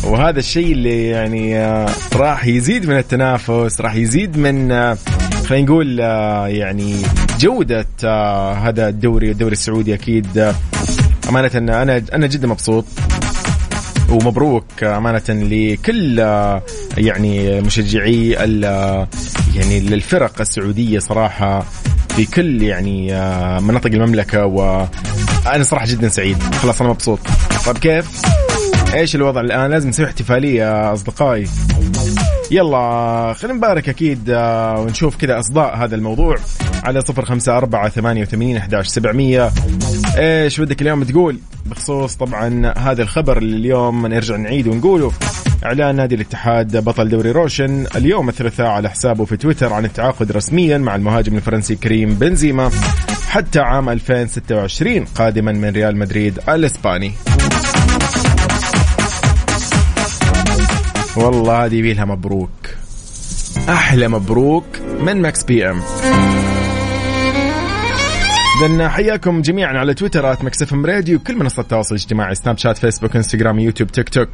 وهذا 0.03 0.39
الشيء 0.39 0.71
اللي 0.71 1.07
يعني 1.07 1.59
آه، 1.59 1.89
راح 2.15 2.45
يزيد 2.45 2.89
من 2.89 2.97
التنافس 2.97 3.81
راح 3.81 3.95
يزيد 3.95 4.37
من 4.37 4.71
آه، 4.71 4.97
خلينا 5.47 5.65
نقول 5.65 6.01
آه، 6.01 6.47
يعني 6.47 6.95
جودة 7.39 7.87
هذا 8.53 8.89
الدوري 8.89 9.31
الدوري 9.31 9.53
السعودي 9.53 9.93
أكيد. 9.93 10.53
أمانة 11.29 11.51
أنا 11.55 12.01
أنا 12.13 12.27
جدا 12.27 12.47
مبسوط. 12.47 12.85
ومبروك 14.11 14.83
أمانة 14.83 15.21
لكل 15.29 16.19
يعني 16.97 17.61
مشجعي 17.61 18.29
يعني 19.55 19.79
للفرق 19.79 20.41
السعودية 20.41 20.99
صراحة 20.99 21.65
في 22.15 22.25
كل 22.25 22.63
يعني 22.63 23.07
مناطق 23.61 23.87
المملكة 23.91 24.45
وأنا 24.45 25.63
صراحة 25.63 25.85
جدا 25.85 26.09
سعيد. 26.09 26.43
خلاص 26.43 26.81
أنا 26.81 26.89
مبسوط. 26.89 27.19
طيب 27.65 27.77
كيف؟ 27.77 28.21
إيش 28.93 29.15
الوضع 29.15 29.41
الآن؟ 29.41 29.71
لازم 29.71 29.89
نسوي 29.89 30.05
احتفالية 30.05 30.61
يا 30.63 30.93
أصدقائي. 30.93 31.47
يلا 32.51 33.33
خلينا 33.37 33.57
نبارك 33.57 33.89
أكيد 33.89 34.29
آه، 34.29 34.79
ونشوف 34.79 35.15
كذا 35.15 35.39
أصداء 35.39 35.75
هذا 35.75 35.95
الموضوع 35.95 36.35
على 36.83 37.01
صفر 37.01 37.25
خمسة 37.25 37.57
أربعة 37.57 37.89
ثمانية 37.89 38.21
وثمانين 38.21 38.57
أحداش 38.57 38.87
سبعمية. 38.87 39.51
إيش 40.17 40.59
ودك 40.59 40.81
اليوم 40.81 41.03
تقول؟ 41.03 41.39
بخصوص 41.65 42.15
طبعا 42.15 42.73
هذا 42.77 43.03
الخبر 43.03 43.37
اللي 43.37 43.57
اليوم 43.57 44.07
نرجع 44.07 44.35
نعيد 44.35 44.67
ونقوله. 44.67 45.11
إعلان 45.65 45.95
نادي 45.95 46.15
الاتحاد 46.15 46.77
بطل 46.83 47.09
دوري 47.09 47.31
روشن 47.31 47.85
اليوم 47.95 48.29
الثلاثاء 48.29 48.67
على 48.67 48.89
حسابه 48.89 49.25
في 49.25 49.37
تويتر 49.37 49.73
عن 49.73 49.85
التعاقد 49.85 50.31
رسميا 50.31 50.77
مع 50.77 50.95
المهاجم 50.95 51.35
الفرنسي 51.35 51.75
كريم 51.75 52.13
بنزيما 52.13 52.69
حتى 53.29 53.59
عام 53.59 53.89
2026 53.89 55.05
قادما 55.05 55.51
من 55.51 55.69
ريال 55.69 55.97
مدريد 55.97 56.39
الإسباني. 56.49 57.11
والله 61.23 61.65
هذه 61.65 61.75
يبيلها 61.75 62.05
مبروك. 62.05 62.49
أحلى 63.69 64.07
مبروك 64.07 64.65
من 65.01 65.21
Mix 65.21 65.43
PM 65.43 65.81
إذن 68.61 68.89
حياكم 68.89 69.41
جميعا 69.41 69.77
على 69.77 69.93
تويتر 69.93 70.31
at 70.31 70.43
MixFM 70.43 70.85
Radio 70.85 71.19
كل 71.19 71.35
منصات 71.35 71.59
التواصل 71.59 71.95
الاجتماعي 71.95 72.35
سناب 72.35 72.57
شات 72.57 72.77
فيسبوك 72.77 73.15
انستغرام 73.15 73.59
يوتيوب 73.59 73.91
تيك 73.91 74.09
توك 74.09 74.29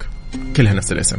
كلها 0.56 0.74
نفس 0.74 0.92
الاسم. 0.92 1.18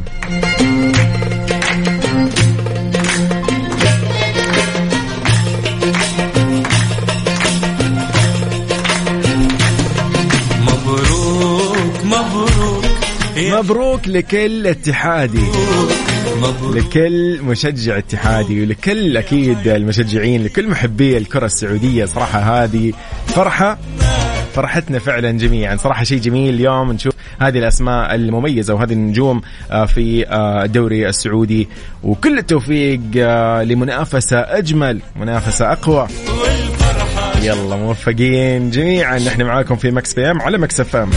مبروك 13.56 14.08
لكل 14.08 14.66
اتحادي. 14.66 15.44
مبروك. 16.36 16.76
لكل 16.76 17.42
مشجع 17.42 17.98
اتحادي 17.98 18.62
ولكل 18.62 19.16
أكيد 19.16 19.68
المشجعين 19.68 20.44
لكل 20.44 20.68
محبي 20.68 21.16
الكرة 21.16 21.46
السعودية. 21.46 22.04
صراحة 22.04 22.38
هذه 22.38 22.92
فرحة 23.26 23.78
فرحتنا 24.54 24.98
فعلا 24.98 25.30
جميعا. 25.30 25.76
صراحة 25.76 26.04
شيء 26.04 26.18
جميل 26.18 26.54
اليوم 26.54 26.92
نشوف 26.92 27.14
هذه 27.40 27.58
الأسماء 27.58 28.14
المميزة 28.14 28.74
وهذه 28.74 28.92
النجوم 28.92 29.40
آه، 29.70 29.84
في 29.86 30.28
آه، 30.28 30.64
الدوري 30.64 31.08
السعودي. 31.08 31.68
وكل 32.02 32.38
التوفيق 32.38 33.00
آه، 33.16 33.62
لمنافسة 33.62 34.38
أجمل 34.38 35.00
منافسة 35.20 35.72
أقوى. 35.72 36.06
يلا 37.42 37.76
موفقين 37.76 38.70
جميعا. 38.70 39.18
نحن 39.18 39.42
معاكم 39.42 39.76
في 39.76 39.90
Mix 39.90 40.14
PM 40.14 40.40
على 40.42 40.58
Mix 40.58 40.80
FM 40.80 41.10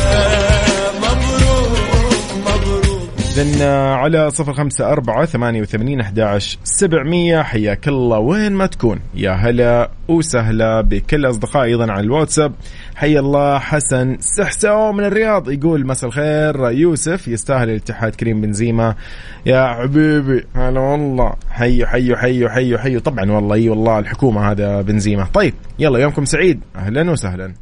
إذن 3.29 3.61
على 3.61 4.31
صفر 4.31 4.53
خمسة 4.53 4.91
أربعة 4.91 5.25
ثمانية 5.25 5.61
وثمانين 5.61 5.99
أحداش 5.99 6.59
سبعمية. 6.63 7.41
حياك 7.41 7.87
الله 7.87 8.19
وين 8.19 8.51
ما 8.51 8.65
تكون. 8.65 8.99
يا 9.13 9.31
هلا 9.31 9.91
وسهلا 10.07 10.81
بكل 10.81 11.29
أصدقائي 11.29 11.71
أيضا 11.71 11.91
على 11.91 12.03
الواتساب. 12.03 12.53
حيا 12.95 13.19
الله 13.19 13.59
حسن 13.59 14.17
سحسو 14.19 14.91
من 14.91 15.03
الرياض. 15.03 15.49
يقول 15.49 15.87
مساء 15.87 16.09
الخير 16.09 16.71
يوسف 16.71 17.27
يستاهل 17.27 17.69
الاتحاد 17.69 18.15
كريم 18.15 18.41
بنزيما. 18.41 18.95
يا 19.45 19.67
حبيبي 19.67 20.45
هلا 20.55 20.79
والله. 20.79 21.33
حيو 21.49 21.85
حيو 21.85 22.15
حيو 22.15 22.49
حيو 22.49 22.77
حيو. 22.77 22.99
طبعا 22.99 23.31
والله 23.31 23.55
أي 23.55 23.69
والله 23.69 23.99
الحكومة 23.99 24.51
هذا 24.51 24.81
بنزيما. 24.81 25.27
طيب 25.33 25.53
يلا 25.79 25.99
يومكم 25.99 26.25
سعيد. 26.25 26.59
أهلا 26.75 27.11
وسهلا. 27.11 27.53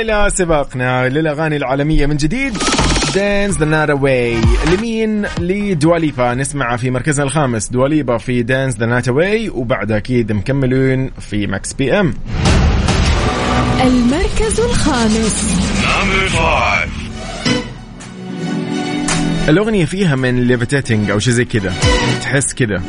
إلى 0.00 0.30
سباقنا 0.34 1.08
للأغاني 1.08 1.56
العالمية 1.56 2.06
من 2.06 2.16
جديد. 2.16 2.58
Dance 3.14 3.58
the 3.58 3.64
Night 3.64 3.90
Away 3.90 4.36
لمين؟ 4.72 5.26
ل 5.38 5.49
Dua 5.49 5.81
Lipa. 5.81 6.34
نسمع 6.34 6.76
في 6.76 6.90
مركزنا 6.90 7.24
الخامس. 7.24 7.68
Dua 7.68 7.89
Lipa 7.89 8.18
في 8.18 8.42
Dance 8.42 8.76
the 8.76 8.86
Night 8.86 9.08
Away 9.08 9.48
وبعدها 9.48 9.96
أكيد 9.96 10.32
مكملون 10.32 11.10
في 11.20 11.46
Mix 11.46 11.72
PM 11.72 12.14
المركز 13.80 14.60
الخامس. 14.60 15.58
الأغنية 19.48 19.84
فيها 19.84 20.16
من 20.16 20.42
Levitating 20.42 21.10
أو 21.10 21.18
شيء 21.18 21.32
زي 21.32 21.44
كذا. 21.44 21.74
تحس 22.22 22.54
كذا. 22.54 22.82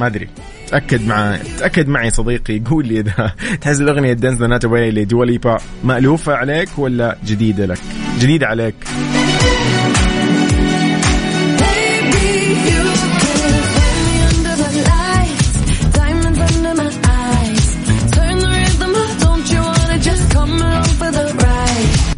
ما 0.00 0.06
أدري. 0.06 0.28
تأكد 0.68 1.06
معي 1.06 1.38
تأكد 1.58 1.88
معي 1.88 2.10
صديقي. 2.10 2.58
قول 2.58 2.88
لي 2.88 3.00
إذا 3.00 3.32
تحس 3.60 3.80
الأغنية 3.80 4.12
Dance 4.12 4.38
the 4.38 4.46
Night 4.46 4.64
Away 4.64 4.90
ل 4.90 4.99
Dua 4.99 5.24
Lipa 5.24 5.58
مألوفة 5.84 6.34
عليك 6.34 6.78
ولا 6.78 7.16
جديدة 7.26 7.66
لك؟ 7.66 7.78
جديدة 8.18 8.46
عليك. 8.46 8.74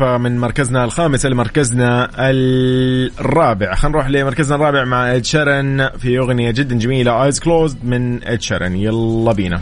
من 0.02 0.38
مركزنا 0.38 0.84
الخامس 0.84 1.26
لمركزنا 1.26 2.10
الرابع. 2.18 3.74
خلينا 3.74 3.96
نروح 3.96 4.08
لمركزنا 4.08 4.56
الرابع 4.56 4.84
مع 4.84 5.14
Ed 5.14 5.24
Sheeran 5.24 5.90
في 5.98 6.18
أغنية 6.18 6.50
جدا 6.50 6.78
جميلة 6.78 7.24
Eyes 7.24 7.40
Closed 7.40 7.84
من 7.84 8.24
Ed 8.24 8.40
Sheeran 8.40 8.76
يلا 8.76 9.32
بينا. 9.32 9.60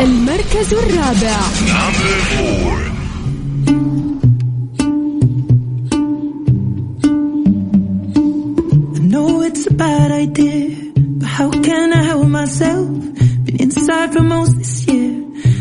المركز 0.00 0.74
الرابع. 0.74 1.36
It's 9.52 9.66
a 9.66 9.74
bad 9.74 10.10
idea, 10.12 10.92
but 11.18 11.28
how 11.38 11.50
can 11.50 11.92
I 11.92 12.02
help 12.10 12.28
myself? 12.28 12.88
Been 13.44 13.56
inside 13.64 14.12
for 14.14 14.22
most 14.22 14.52
this 14.58 14.86
year, 14.86 15.10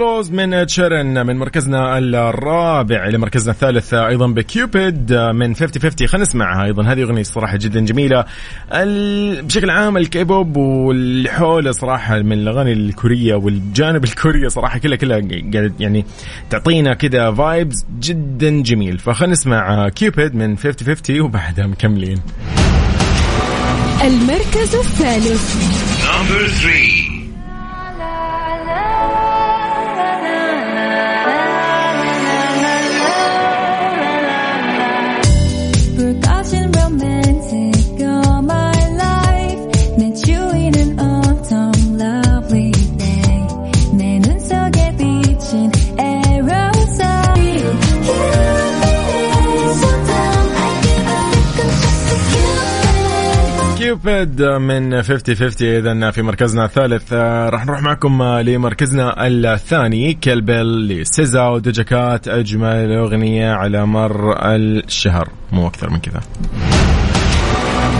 Closed 0.00 0.30
من 0.30 0.66
Sheeran 0.66 1.26
من 1.26 1.36
مركزنا 1.36 1.98
الرابع 1.98 3.06
إلى 3.06 3.18
مركزنا 3.18 3.52
الثالث 3.52 3.94
أيضا 3.94 4.26
ب 4.26 4.40
Cupid 4.40 5.12
من 5.12 5.54
50 5.54 5.82
50 5.82 6.06
خلينا 6.08 6.26
نسمعها 6.26 6.64
أيضا. 6.64 6.82
هذه 6.84 7.02
أغنية 7.02 7.22
صراحة 7.22 7.56
جدا 7.56 7.80
جميلة. 7.80 8.24
ال- 8.72 9.42
بشكل 9.42 9.70
عام 9.70 9.96
الكيبوب 9.96 10.56
والحول 10.56 11.74
صراحة 11.74 12.18
من 12.18 12.32
الأغاني 12.32 12.72
الكورية 12.72 13.34
والجانب 13.34 14.04
الكوري 14.10 14.48
صراحة 14.48 14.78
كلها 14.78 14.96
كلها 14.96 15.20
قاعد 15.52 15.80
يعني 15.80 16.04
تعطينا 16.50 16.94
كذا 16.94 17.32
vibes 17.32 17.86
جدا 18.00 18.62
جميل. 18.62 18.98
فخلينا 18.98 19.32
نسمع 19.32 19.88
Cupid 19.88 20.34
من 20.34 20.56
50 20.56 20.86
50 20.96 21.20
وبعدها 21.20 21.66
مكملين. 21.66 22.20
المركز 24.04 24.74
الثالث. 24.74 25.54
Number 26.04 26.48
three. 26.62 26.99
كيوبيد 54.24 54.42
من 54.42 55.02
50 55.02 55.34
50 55.34 55.68
اذا 55.68 56.10
في 56.10 56.22
مركزنا 56.22 56.64
الثالث 56.64 57.12
آه، 57.12 57.48
راح 57.48 57.66
نروح 57.66 57.82
معكم 57.82 58.22
آه، 58.22 58.42
لمركزنا 58.42 59.26
الثاني 59.26 60.14
كلبل 60.14 60.88
لسيزا 60.88 61.48
ودجكات 61.48 62.28
أجمل 62.28 62.92
أغنية 62.92 63.52
على 63.52 63.86
مر 63.86 64.36
الشهر. 64.46 65.28
مو 65.52 65.66
أكثر 65.66 65.90
من 65.90 65.98
كذا. 65.98 66.20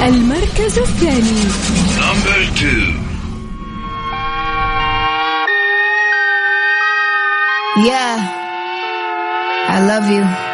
المركز 0.03 0.79
الثاني. 0.79 1.41
Two. 2.61 2.95
Yeah, 7.87 8.17
I 9.69 9.79
love 9.91 10.11
you. 10.11 10.50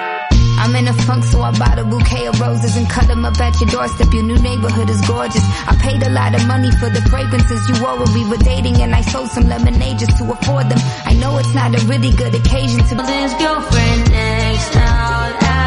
I'm 0.66 0.74
in 0.74 0.88
a 0.88 0.92
funk, 0.92 1.22
so 1.22 1.40
I 1.42 1.56
bought 1.56 1.78
a 1.78 1.84
bouquet 1.84 2.26
of 2.26 2.40
roses 2.40 2.76
and 2.76 2.90
cut 2.90 3.06
them 3.06 3.24
up 3.24 3.38
at 3.38 3.54
your 3.60 3.70
doorstep. 3.70 4.12
Your 4.12 4.24
new 4.24 4.36
neighborhood 4.42 4.90
is 4.90 5.00
gorgeous. 5.06 5.44
I 5.64 5.78
paid 5.80 6.02
a 6.02 6.10
lot 6.10 6.34
of 6.34 6.44
money 6.48 6.72
for 6.72 6.90
the 6.90 7.00
fragrances 7.02 7.68
you 7.68 7.80
wore 7.80 7.96
when 7.96 8.12
we 8.12 8.28
were 8.28 8.42
dating, 8.42 8.82
and 8.82 8.92
I 8.92 9.00
sold 9.02 9.28
some 9.28 9.44
lemonade 9.44 10.00
just 10.00 10.18
to 10.18 10.24
afford 10.24 10.68
them. 10.68 10.80
I 11.04 11.14
know 11.14 11.38
it's 11.38 11.54
not 11.54 11.70
a 11.80 11.86
really 11.86 12.10
good 12.10 12.34
occasion 12.34 12.80
to. 12.80 12.94
His 12.98 13.34
girlfriend 13.34 14.10
next 14.10 14.76
out. 14.76 15.36
I. 15.40 15.66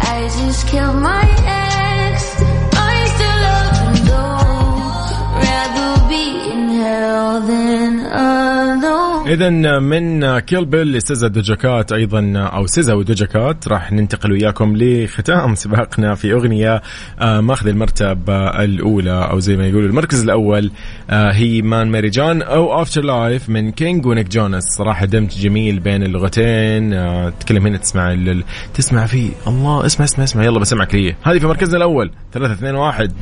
I 0.00 0.28
just 0.28 0.66
killed 0.66 0.96
my 0.96 1.17
اذا 9.28 9.48
من 9.78 10.38
Kill 10.38 10.64
Bill 10.64 10.92
ل 10.92 11.01
SZA 11.01 11.28
Doja 11.28 11.65
Cat 11.65 11.92
أيضا 11.92 12.32
أو 12.36 12.66
SZA 12.66 12.94
و 12.94 13.03
Doja 13.03 13.40
Cat 13.40 13.68
راح 13.68 13.92
ننتقل 13.92 14.32
وياكم 14.32 14.76
لختام 14.76 15.54
سباقنا 15.54 16.14
في 16.14 16.32
أغنية 16.32 16.82
آه، 17.20 17.40
ماخذ 17.40 17.66
المرتبة 17.68 18.48
الأولى 18.64 19.28
أو 19.30 19.38
زي 19.40 19.56
ما 19.56 19.66
يقولوا 19.66 19.88
المركز 19.88 20.22
الأول 20.22 20.70
آه، 21.10 21.32
هي 21.32 21.62
Maan 21.62 21.90
Meri 21.90 22.08
Jaan 22.10 22.42
أو 22.42 22.82
Afterlife 22.82 23.48
من 23.48 23.70
King 23.70 24.06
و 24.06 24.10
Nick 24.10 24.28
Jonas 24.28 24.64
صراحة 24.78 25.06
دمج 25.06 25.28
جميل 25.28 25.80
بين 25.80 26.02
اللغتين 26.02 26.92
آه، 26.92 27.28
تتكلم 27.40 27.66
هنا 27.66 27.76
تسمع 27.78 28.12
ال- 28.12 28.44
تسمع 28.74 29.06
فيه 29.06 29.30
الله 29.46 29.86
اسمع 29.86 30.04
اسمع 30.04 30.24
اسمع 30.24 30.44
يلا 30.44 30.58
بسمعك 30.58 30.94
هي. 30.94 31.14
هذه 31.22 31.38
في 31.38 31.46
مركزنا 31.46 31.76
الأول 31.76 32.10
3 32.32 32.52
2 32.52 32.74
1 32.74 33.12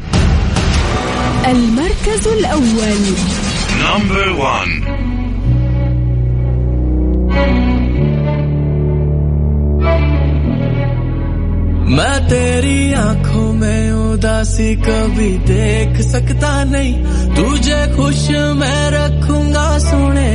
المركز 1.47 2.29
الأول. 2.29 2.97
Number 3.87 4.27
one. 4.43 5.06
मैं 11.97 12.29
तेरी 12.29 12.93
आँखों 12.93 13.53
में 13.53 13.93
उदासी 13.93 14.75
कभी 14.77 15.31
देख 15.39 16.01
सकता 16.01 16.65
नहीं। 16.65 16.95
तुझे 17.35 17.97
खुश 17.97 18.29
मैं 18.31 18.91
रखूँगा 18.91 19.79
सुने 19.79 20.33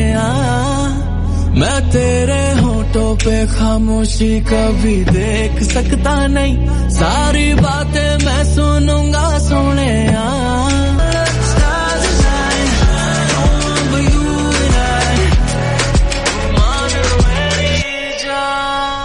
मैं 1.60 1.90
तेरे 1.90 2.62
होठों 2.62 3.16
पे 3.16 3.48
खामोशी 3.48 4.40
कभी 4.42 4.96
देख 5.06 5.64
सकता 5.64 6.16
नहीं। 6.28 6.90
सारी 6.90 7.54
बातें 7.54 8.26
मैं 8.26 8.44
सुनूँगा 8.56 9.38
सुने 9.38 9.92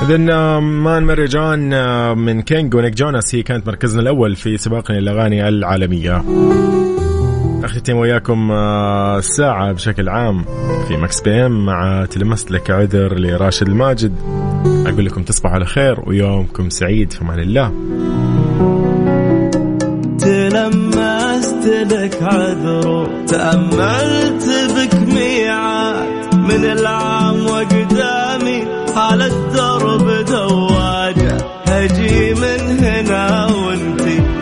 اذا 0.06 0.16
Maan 0.60 1.02
Meri 1.02 1.24
Jaan 1.24 1.72
آه، 1.72 2.14
من 2.14 2.42
King 2.42 2.74
و 2.74 2.78
Nick 2.78 2.94
Jonas 2.94 3.34
هي 3.34 3.42
كانت 3.42 3.66
مركزنا 3.66 4.02
الأول 4.02 4.36
في 4.36 4.56
سباقنا 4.56 4.98
الأغاني 4.98 5.48
العالمية. 5.48 6.24
اختتم 7.64 7.96
وياكم 7.96 8.50
آه، 8.50 9.18
الساعة 9.18 9.72
بشكل 9.72 10.08
عام 10.08 10.44
في 10.88 10.96
Mix 10.96 11.20
PM 11.20 11.66
مع 11.66 12.06
تلمست 12.10 12.50
لك 12.50 12.70
عذر 12.70 13.18
لراشد 13.18 13.68
الماجد. 13.68 14.14
أقول 14.86 15.06
لكم 15.06 15.22
تصبحوا 15.22 15.54
على 15.54 15.64
خير 15.64 16.00
ويومكم 16.06 16.70
سعيد 16.70 17.12
في 17.12 17.22
أمان 17.22 17.38
الله 17.38 17.72
تلمست 20.18 21.66
لك 21.92 22.22
عذر 22.22 23.08
تأملت 23.26 24.44
بك 24.76 25.14
ميعاد. 25.14 26.16
من 26.34 26.64
العام 26.64 27.46
وأقدامي 27.46 28.64
على 28.96 29.26
الدرب 29.26 29.75
د 31.88 32.25